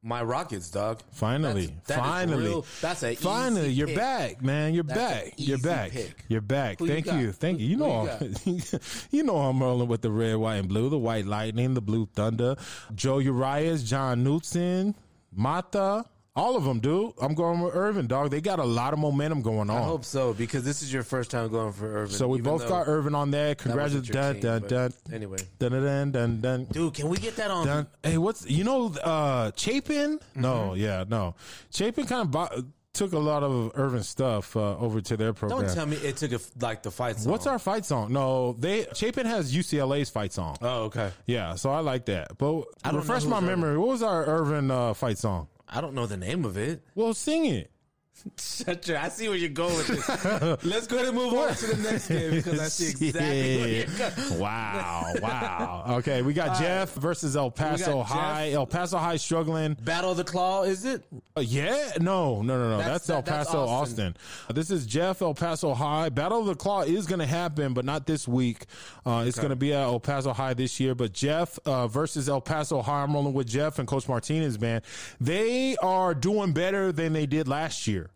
[0.04, 1.00] my Rockets, dog.
[1.12, 3.70] Finally, That's- that finally, real- that's a finally.
[3.70, 3.96] You're pick.
[3.96, 4.74] back, man.
[4.74, 5.34] You're That's back.
[5.38, 5.90] You're back.
[5.92, 6.24] pick.
[6.28, 6.78] You're back.
[6.78, 7.18] Who Thank got?
[7.18, 7.32] you.
[7.32, 7.66] Thank you.
[7.66, 8.58] You know, who
[9.10, 10.90] you know, I'm rolling with the red, white, and blue.
[10.90, 12.54] The White Lightning, the Blue Thunder,
[12.94, 14.94] Joe Urias, John Newton,
[15.32, 16.04] Mata.
[16.36, 17.12] All of them, dude.
[17.20, 18.32] I'm going with Irvin, dog.
[18.32, 19.76] They got a lot of momentum going on.
[19.76, 22.12] I hope so because this is your first time going for Irvin.
[22.16, 23.54] So we both got Irvin on there.
[23.54, 24.08] Congratulations.
[24.08, 27.66] Dun, dun, dun, Anyway, dun, dun, dun, dun, dude, can we get that on?
[27.66, 27.86] Dun.
[28.02, 30.18] Hey, what's you know uh Chapin?
[30.34, 30.76] No, Mm-hmm.
[30.80, 31.36] yeah, no.
[31.70, 32.64] Chapin kind of
[32.94, 35.60] took a lot of Irvin stuff uh, over to their program.
[35.66, 37.30] Don't tell me it took a, like the fight song.
[37.30, 38.12] What's our fight song?
[38.12, 40.56] No, they Chapin has UCLA's fight song.
[40.62, 41.10] Oh, okay.
[41.26, 42.36] yeah, so I like that.
[42.38, 43.78] But I refresh my memory.
[43.78, 45.46] What was our Irvin uh, fight song?
[45.68, 46.82] I don't know the name of it.
[46.94, 47.70] Well, sing it.
[48.38, 50.08] Shut your, I see where you're going with this.
[50.64, 53.68] Let's go ahead and move on to the next game because I see exactly where
[53.68, 53.86] you're
[54.30, 54.40] going.
[54.40, 55.84] wow, wow.
[55.98, 58.06] Okay, we got Jeff versus El Paso Jeff.
[58.08, 58.50] High.
[58.52, 59.74] El Paso High struggling.
[59.74, 61.02] Battle of the Claw, is it?
[61.36, 62.78] Uh, yeah, no, no, no, no.
[62.78, 64.14] That's, That's- El that- that's Paso, Austin.
[64.16, 64.54] Austin.
[64.54, 66.08] This is Jeff, El Paso High.
[66.08, 68.64] Battle of the Claw is going to happen, but not this week.
[69.04, 70.94] Uh, it's going to be at El Paso High this year.
[70.94, 73.02] But Jeff uh, versus El Paso High.
[73.02, 74.58] I'm rolling with Jeff and Coach Martinez.
[74.58, 74.80] Man,
[75.20, 78.08] they are doing better than they did last year.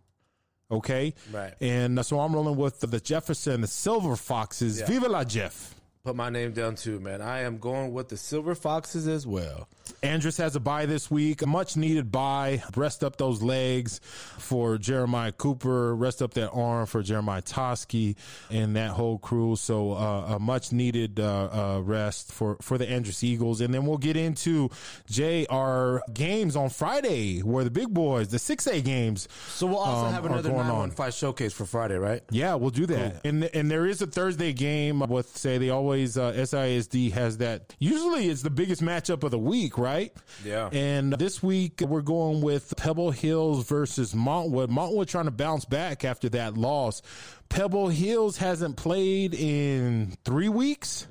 [0.71, 1.55] Okay, Right.
[1.61, 4.81] And so I'm rolling with the Jefferson, the Silver Foxes.
[4.81, 4.87] Yeah.
[4.87, 5.75] Viva la Jeff.
[6.09, 7.21] Put my name down too, man.
[7.21, 9.69] I am going with the Silver Foxes as well.
[10.03, 12.63] Andrus has a bye this week, a much needed bye.
[12.77, 14.01] Rest up those legs
[14.39, 18.17] for Jeremiah Cooper, rest up that arm for Jeremiah Toski
[18.51, 19.57] and that whole crew.
[19.57, 23.61] So uh, a much needed uh, uh, rest for, for the Andrus Eagles.
[23.61, 24.71] And then we'll get into,
[25.11, 29.29] Jay, our games on Friday where the big boys, the 6A games.
[29.49, 30.91] So we'll also um, have another going nine on.
[30.91, 32.23] one showcase for Friday, right?
[32.31, 33.25] Yeah, we'll do that.
[33.25, 37.75] And and there is a Thursday game with say they always uh, SISD has that.
[37.79, 40.13] Usually it's the biggest matchup of the week, right?
[40.45, 40.69] Yeah.
[40.73, 44.69] And this week we're going with Pebble Hills versus Montwood.
[44.69, 47.03] Montwood trying to bounce back after that loss.
[47.49, 51.07] Pebble Hills hasn't played in 3 weeks.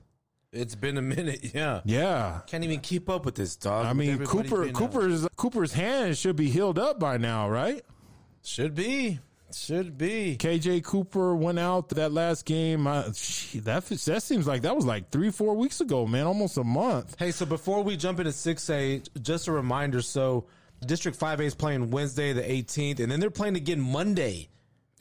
[0.54, 1.82] It's been a minute, yeah.
[1.84, 2.42] Yeah.
[2.48, 3.86] Can't even keep up with this dog.
[3.86, 4.80] I mean, Cooper being out.
[4.80, 7.84] Cooper's Cooper's hand should be healed up by now, right?
[8.44, 9.20] should be,
[9.58, 10.38] should be.
[10.39, 12.88] KJ Cooper went out that last game.
[12.88, 16.26] Uh, gee, that that seems like that was like three, four weeks ago, man.
[16.26, 17.16] Almost a month.
[17.20, 20.01] Hey, so before we jump into 6A, just a reminder.
[20.01, 20.45] So
[20.86, 24.49] District 5A is playing Wednesday the 18th, and then they're playing again Monday,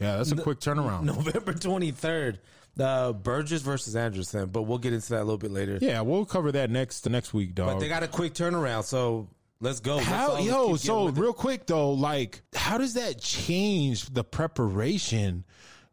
[0.00, 1.02] Yeah, that's a quick turnaround.
[1.04, 2.38] November 23rd.
[2.78, 5.78] Uh, Burges versus Andrus, but we'll get into that a little bit later.
[5.80, 7.68] Yeah, we'll cover that next the next week, dog.
[7.68, 9.28] But they got a quick turnaround, so
[9.60, 9.96] let's go.
[9.96, 10.76] Let's how yo?
[10.76, 15.44] So real quick though, like how does that change the preparation?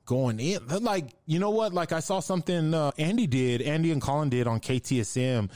[0.06, 1.74] Going in, like you know what?
[1.74, 5.50] Like I saw something uh, Andy did, Andy and Colin did on KTSM,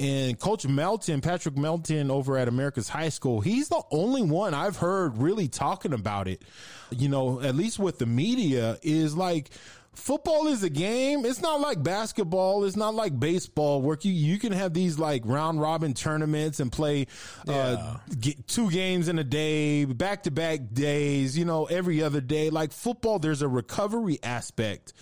[0.00, 4.76] and Coach Melton, Patrick Melton over at America's High School, he's the only one I've
[4.76, 6.42] heard really talking about it.
[6.90, 9.50] You know, at least with the media, is like
[9.94, 11.24] football is a game.
[11.24, 12.64] It's not like basketball.
[12.64, 16.70] It's not like baseball where you, you can have these like round robin tournaments and
[16.70, 17.06] play
[17.48, 22.20] uh, get two games in a day, back to back days, you know, every other
[22.20, 22.50] day.
[22.50, 24.92] Like football, there's a recovery aspect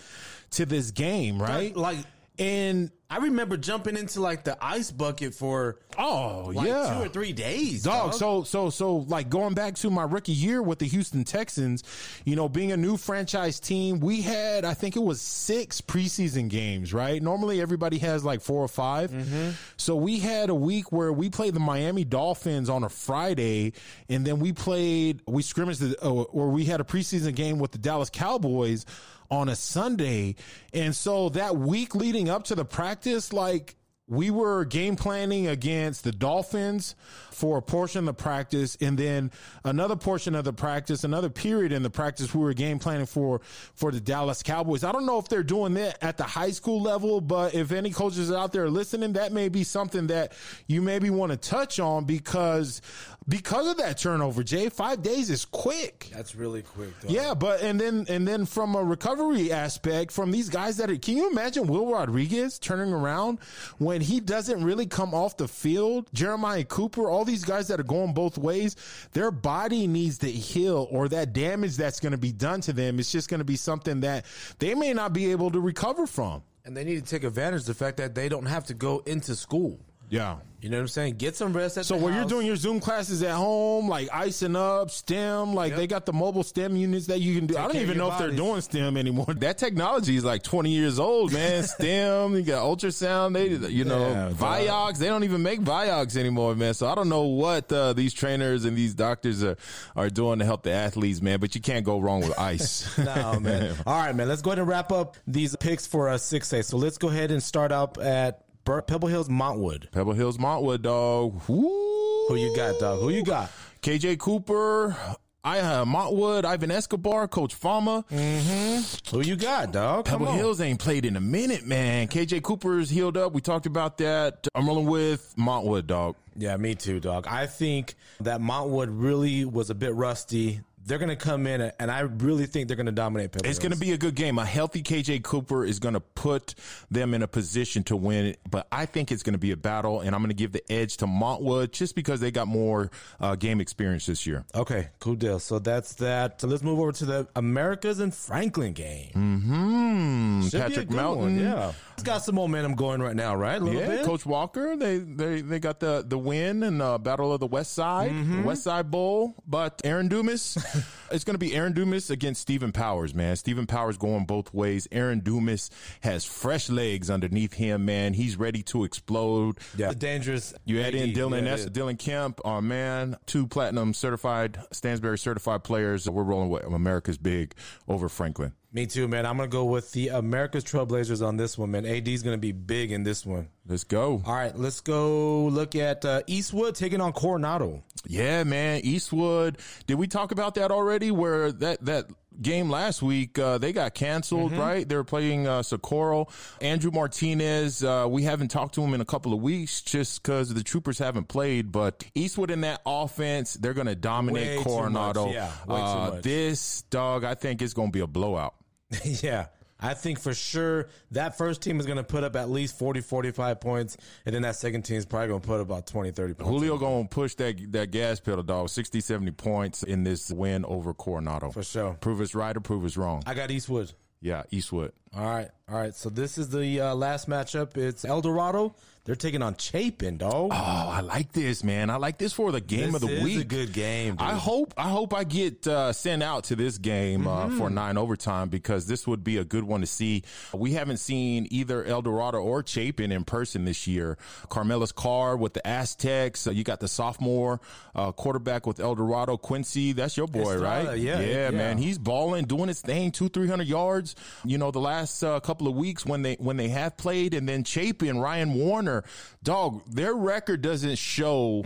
[0.51, 1.75] to this game, right?
[1.75, 1.97] like
[2.39, 7.09] And I remember jumping into like the ice bucket for oh like yeah, two or
[7.09, 8.19] three days, Dog, dog.
[8.19, 11.83] so so so like going back to my rookie year with the Houston Texans,
[12.23, 16.49] you know, being a new franchise team, we had I think it was six preseason
[16.49, 17.21] games, right?
[17.21, 19.49] Normally everybody has like four or 5 Mm-hmm.
[19.77, 23.73] So we had a week where we played the Miami Dolphins on a Friday,
[24.07, 27.71] and then we played we scrimmaged the, uh, or we had a preseason game with
[27.71, 28.85] the Dallas Cowboys
[29.31, 30.35] on a Sunday,
[30.73, 33.75] and so that week leading up to the practice, like
[34.09, 36.95] we were game planning against the Dolphins
[37.31, 39.31] for a portion of the practice, and then
[39.63, 43.39] another portion of the practice, another period in the practice, we were game planning for
[43.75, 44.83] for the Dallas Cowboys.
[44.83, 47.91] I don't know if they're doing that at the high school level, but if any
[47.91, 50.33] coaches out there listening, that may be something that
[50.65, 52.81] you maybe want to touch on because
[53.27, 54.43] because of that turnover.
[54.43, 56.09] Jay, five days is quick.
[56.13, 56.99] That's really quick.
[57.01, 57.09] Though.
[57.09, 60.97] Yeah, but and then and then from a recovery aspect, from these guys that are,
[60.97, 63.39] can you imagine Will Rodriguez turning around
[63.77, 66.09] when he doesn't really come off the field?
[66.13, 68.75] Jeremiah Cooper, all these guys that are going both ways,
[69.11, 72.99] their body needs to heal, or that damage that's going to be done to them
[72.99, 74.25] is just going to be something that
[74.57, 76.41] they may not be able to recover from.
[76.65, 78.99] And they need to take advantage of the fact that they don't have to go
[79.05, 79.79] into school.
[80.09, 80.37] Yeah.
[80.61, 81.13] You know what I'm saying?
[81.15, 84.57] Get some rest at So when you're doing your Zoom classes at home, like icing
[84.57, 85.77] up, STEM, like Yep.
[85.79, 87.57] they got the mobile STEM units that you can do.
[87.57, 89.27] I don't even know if they're doing STEM anymore.
[89.35, 91.63] That technology is like 20 years old, man.
[91.79, 94.29] STEM, you got ultrasound, they, you know, Yeah.
[94.31, 94.97] Vioxx.
[94.97, 96.73] They don't even make Vioxx anymore, man.
[96.73, 99.55] So I don't know what uh, these trainers and these doctors are,
[99.95, 101.39] are doing to help the athletes, man.
[101.39, 102.85] But you can't go wrong with ice.
[102.97, 103.75] No, man.
[103.87, 104.27] All right, man.
[104.27, 106.65] Let's go ahead and wrap up these picks for us 6A.
[106.65, 109.91] So let's go ahead and start up at Pebble Hills Montwood.
[109.91, 111.41] Pebble Hills Montwood, dog.
[111.47, 112.27] Woo.
[112.27, 112.99] Who you got, dog?
[112.99, 113.51] Who you got?
[113.81, 114.95] KJ Cooper.
[115.43, 118.05] I have Montwood, Ivan Escobar, Coach Fama.
[118.11, 119.15] Mm-hmm.
[119.15, 120.05] Who you got, dog?
[120.05, 120.31] Pebble.
[120.33, 122.07] Hills ain't played in a minute, man.
[122.07, 123.33] KJ Cooper's healed up.
[123.33, 124.47] We talked about that.
[124.53, 126.15] I'm rolling with Montwood, dog.
[126.35, 127.25] Yeah, me too, dog.
[127.27, 130.61] I think that Montwood really was a bit rusty.
[130.89, 133.73] They're going to come in, and I really think they're going to dominate It's going
[133.73, 134.39] to be a good game.
[134.39, 136.55] A healthy KJ Cooper is going to put
[136.89, 140.01] them in a position to win, but I think it's going to be a battle,
[140.01, 143.35] and I'm going to give the edge to Montwood just because they got more uh,
[143.35, 144.45] game experience this year.
[144.55, 145.37] Okay, cool deal.
[145.37, 146.41] So that's that.
[146.41, 149.11] So let's move over to the Americas and Franklin game.
[149.11, 150.41] Hmm.
[150.41, 151.21] Should be a Patrick Melton.
[151.21, 151.73] one, yeah.
[151.99, 153.61] It's got some momentum going right now, right?
[153.61, 154.05] A little Yeah, bit.
[154.05, 154.75] Coach Walker.
[154.77, 158.41] They they they got the the win and uh, Battle of the West Side, Mm-hmm.
[158.41, 159.35] the West Side Bowl.
[159.45, 160.57] But Aaron Dumas,
[161.11, 163.35] it's going to be Aaron Dumas against Stephen Powers, man.
[163.35, 164.87] Stephen Powers going both ways.
[164.93, 165.69] Aaron Dumas
[166.01, 168.13] has fresh legs underneath him, man.
[168.13, 169.57] He's ready to explode.
[169.77, 170.53] Yeah, dangerous.
[170.65, 171.65] You add in Dylan, Yeah, that's.
[171.65, 176.09] Dylan Kemp, our man, two platinum certified, Stansbury certified players.
[176.09, 177.53] We're rolling with America's big
[177.87, 178.53] over Franklin.
[178.71, 179.25] Me too, man.
[179.25, 181.87] I'm gonna go with the America's Trailblazers on this one, man.
[181.87, 183.49] AD's gonna be big in this one.
[183.67, 184.21] Let's go.
[184.23, 187.83] All right, let's go look at uh, Eastwood taking on Coronado.
[188.05, 188.81] Yeah, man.
[188.83, 189.57] Eastwood.
[189.87, 191.09] Did we talk about that already?
[191.09, 194.87] Where that that game last week uh, they got canceled, right?
[194.87, 196.27] They were playing uh, Socorro.
[196.61, 197.83] Andrew Martinez.
[197.83, 200.99] Uh, we haven't talked to him in a couple of weeks just because the Troopers
[200.99, 201.71] haven't played.
[201.71, 205.31] But Eastwood in that offense, they're going to dominate Way Coronado.
[205.31, 206.21] yeah, Uh.
[206.21, 208.53] This dog, I think it's going to be a blowout.
[209.03, 209.47] yeah.
[209.81, 212.99] I think for sure that first team is going to put up at least 40,
[212.99, 216.33] 45 points, and then that second team is probably going to put about 20, 30
[216.33, 216.49] points.
[216.49, 218.69] Julio going to push that that gas pedal, dog.
[218.69, 221.49] 60, 70 points in this win over Coronado.
[221.51, 221.93] For sure.
[222.01, 223.23] Prove us right or prove us wrong.
[223.25, 223.93] I got Eastwood.
[224.19, 224.91] yeah, Eastwood.
[225.15, 225.93] All right, all right.
[225.95, 227.77] So this is the uh, last matchup.
[227.77, 228.75] It's El Dorado.
[229.05, 230.51] They're taking on Chapin, dog.
[230.51, 231.89] Oh, I like this, man.
[231.89, 233.39] I like this for the game This of the is week.
[233.41, 234.17] a good game.
[234.17, 234.21] Dude.
[234.21, 237.55] I hope I hope I get uh, sent out to this game Mm-hmm.
[237.55, 240.23] uh, for nine overtime because this would be a good one to see.
[240.53, 244.15] We haven't seen either El Dorado or Chapin in person this year.
[244.49, 246.45] Carmelis Carr with the Aztecs.
[246.45, 247.61] Uh, you got the sophomore
[247.95, 249.91] uh, quarterback with El Dorado, Quincy.
[249.93, 250.99] That's your boy, Estrada, right?
[250.99, 251.49] yeah, yeah, yeah.
[251.49, 251.79] man.
[251.79, 254.15] He's balling, doing his thing, two three hundred yards.
[254.45, 257.47] You know, the last uh, couple of weeks when they when they have played, and
[257.47, 259.03] then Chapin, Ryan Warner,
[259.43, 259.81] dog.
[259.89, 261.63] Their record doesn't show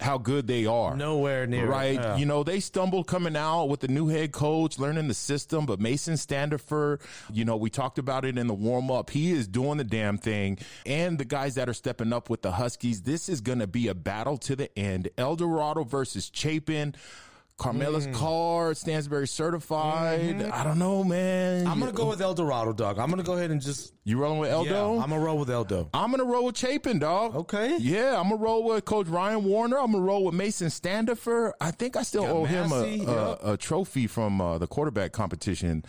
[0.00, 0.96] how good they are.
[0.96, 1.66] Nowhere near.
[1.66, 1.94] Right.
[1.94, 2.16] Yeah.
[2.16, 5.80] You know, they stumbled coming out with the new head coach, learning the system, but
[5.80, 6.98] Mason Standifer,
[7.32, 9.10] you know, we talked about it in the warm up.
[9.10, 10.58] He is doing the damn thing.
[10.86, 13.88] And the guys that are stepping up with the Huskies, this is going to be
[13.88, 15.08] a battle to the end.
[15.16, 16.94] El Dorado versus Chapin.
[17.62, 18.14] Carmelis Mm.
[18.14, 20.42] Carr, Stansbury certified.
[20.52, 21.60] I don't know, man.
[21.60, 21.68] Mm-hmm.
[21.70, 22.98] I'm gonna go with El Dorado, dog.
[22.98, 24.66] I'm gonna go ahead and just You rolling with Eldo?
[24.66, 25.88] Yeah, I'm gonna roll with Eldo.
[25.94, 27.36] I'm gonna roll with Chapin, dog.
[27.36, 27.76] Okay.
[27.78, 29.78] Yeah, I'm gonna roll with Coach Ryan Warner.
[29.78, 31.54] I'm gonna roll with Mason Standifer.
[31.60, 33.38] I think I still Got owe him Massey, a, a, yep.
[33.44, 35.84] a trophy from uh, the quarterback competition.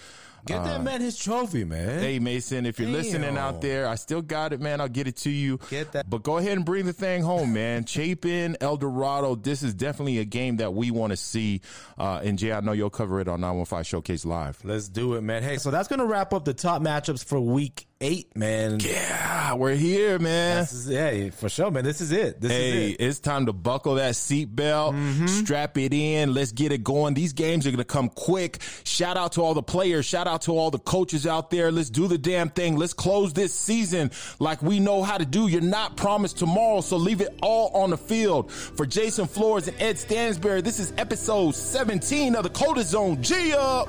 [0.46, 2.00] Get that man his trophy, man.
[2.00, 4.82] Hey Mason, if you're listening out there, I still got it, man.
[4.82, 5.60] I'll get it to you.
[5.70, 7.86] Get that- But go ahead and bring the thing home, man.
[7.94, 9.36] Chapin, El Dorado.
[9.36, 11.62] This is definitely a game that we want to see.
[11.98, 14.60] Uh, and Jay, I know you'll cover it on 915 Showcase Live.
[14.64, 15.44] Let's do it, man.
[15.44, 18.80] Hey, so that's going to wrap up the top matchups for week eight, man.
[18.82, 20.60] Yeah, we're here, man.
[20.60, 21.86] This is, hey, for sure, man.
[21.86, 22.42] This is it.
[22.42, 22.98] This Hey, is it.
[23.02, 25.28] it's time to buckle that seatbelt, mm-hmm.
[25.28, 26.34] strap it in.
[26.34, 27.14] Let's get it going.
[27.14, 28.62] These games are going to come quick.
[28.84, 30.06] Shout out to all the players.
[30.06, 31.72] Shout out to all the coaches out there.
[31.72, 32.76] Let's do the damn thing.
[32.76, 35.48] Let's close this season like we know how to do.
[35.48, 38.52] You're not promised tomorrow, so leave it all on the field.
[38.52, 43.22] For Jason Flores and Ed Stansbury, this is episode 17 of the Coda Zone.
[43.24, 43.88] G up.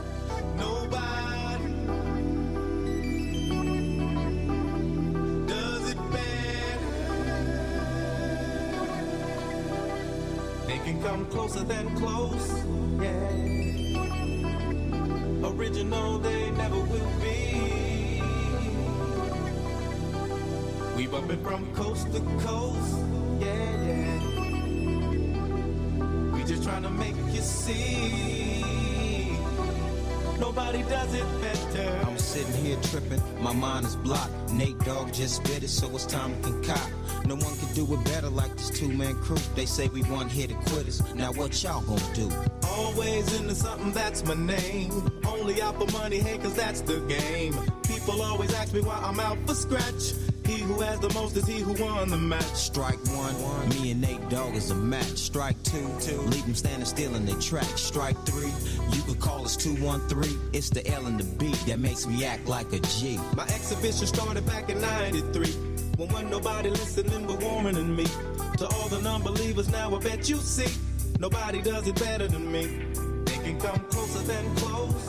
[0.56, 1.33] Nobody
[11.04, 12.64] come closer than close,
[12.98, 13.30] yeah.
[15.46, 18.22] Original, they never will be.
[20.96, 22.96] We bumping from coast to coast,
[23.38, 24.18] yeah, yeah.
[26.32, 28.53] We just trying to make you see.
[30.38, 32.06] Nobody does it better.
[32.06, 34.32] I'm sitting here tripping, my mind is blocked.
[34.52, 36.90] Nate Dogg just spit it, so it's time to concoct.
[37.26, 39.38] No one can do it better like this two man crew.
[39.54, 41.02] They say we one hit to quitters.
[41.14, 42.30] Now what y'all gonna do?
[42.68, 45.20] Always into something, that's my name.
[45.26, 47.54] Only out for money, hey, cause that's the game.
[47.86, 50.14] People always ask me why I'm out for scratch.
[50.46, 52.42] He who has the most is he who won the match.
[52.54, 53.68] Strike one, one.
[53.70, 55.16] me and Nate Dogg is a match.
[55.16, 55.86] Strike two,
[56.32, 57.78] leave them standing still in their track.
[57.78, 58.52] Strike three,
[58.90, 60.38] you could call us 213.
[60.52, 63.18] It's the L and the B that makes me act like a G.
[63.36, 65.46] My exhibition started back in 93.
[65.96, 68.06] When nobody listening but Warren and me.
[68.58, 70.72] To all the non-believers now I bet you see.
[71.18, 72.66] Nobody does it better than me.
[73.24, 75.08] They can come closer than close.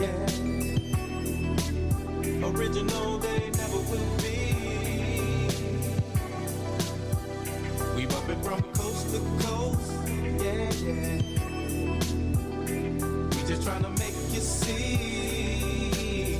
[0.00, 0.54] Yeah.
[2.48, 4.33] Original they never will be.
[9.14, 9.92] To coast.
[10.42, 11.22] Yeah, yeah.
[13.30, 16.38] We just trying to make you see.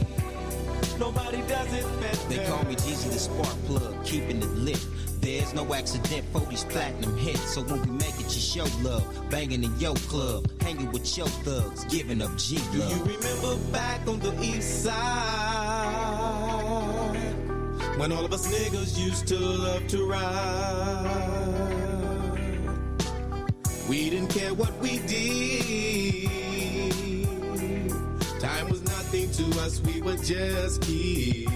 [0.99, 2.29] Nobody does it better.
[2.29, 4.85] They call me Jeezy the spark plug, keeping it lit.
[5.20, 7.55] There's no accident for these platinum hits.
[7.55, 9.05] So when we make it, you show love.
[9.31, 12.72] Banging in your club, hanging with your thugs, giving up G love.
[12.72, 14.95] Do you remember back on the east side
[17.99, 21.24] when all of us niggas used to love to ride?
[23.89, 26.30] We didn't care what we did.
[28.41, 31.51] Time was nothing to us, we were just kids.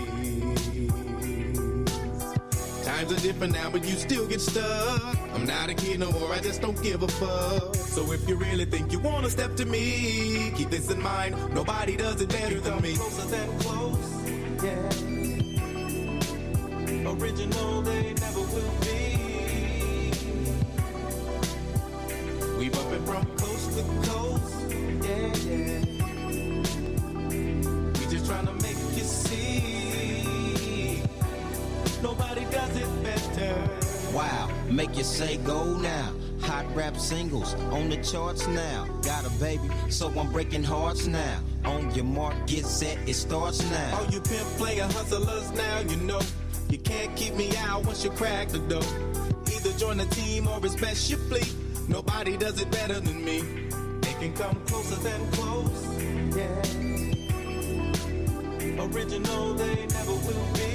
[2.85, 5.17] Times are different now, but you still get stuck.
[5.35, 7.75] I'm not a kid no more, I just don't give a fuck.
[7.75, 11.35] So if you really think you wanna step to me, keep this in mind.
[11.55, 12.97] Nobody does it better than me.
[12.97, 13.88] Closer than close,
[36.99, 38.87] singles on the charts now.
[39.03, 41.41] Got a baby, so I'm breaking hearts now.
[41.65, 43.99] On your mark, get set, it starts now.
[43.99, 46.21] All you pimp player hustlers now, you know.
[46.69, 48.83] You can't keep me out once you crack the door.
[49.55, 51.51] Either join the team or it's best you flee.
[51.89, 53.41] Nobody does it better than me.
[54.03, 55.87] They can come closer than close.
[56.37, 56.63] Yeah.
[58.85, 60.68] Original, they never will be.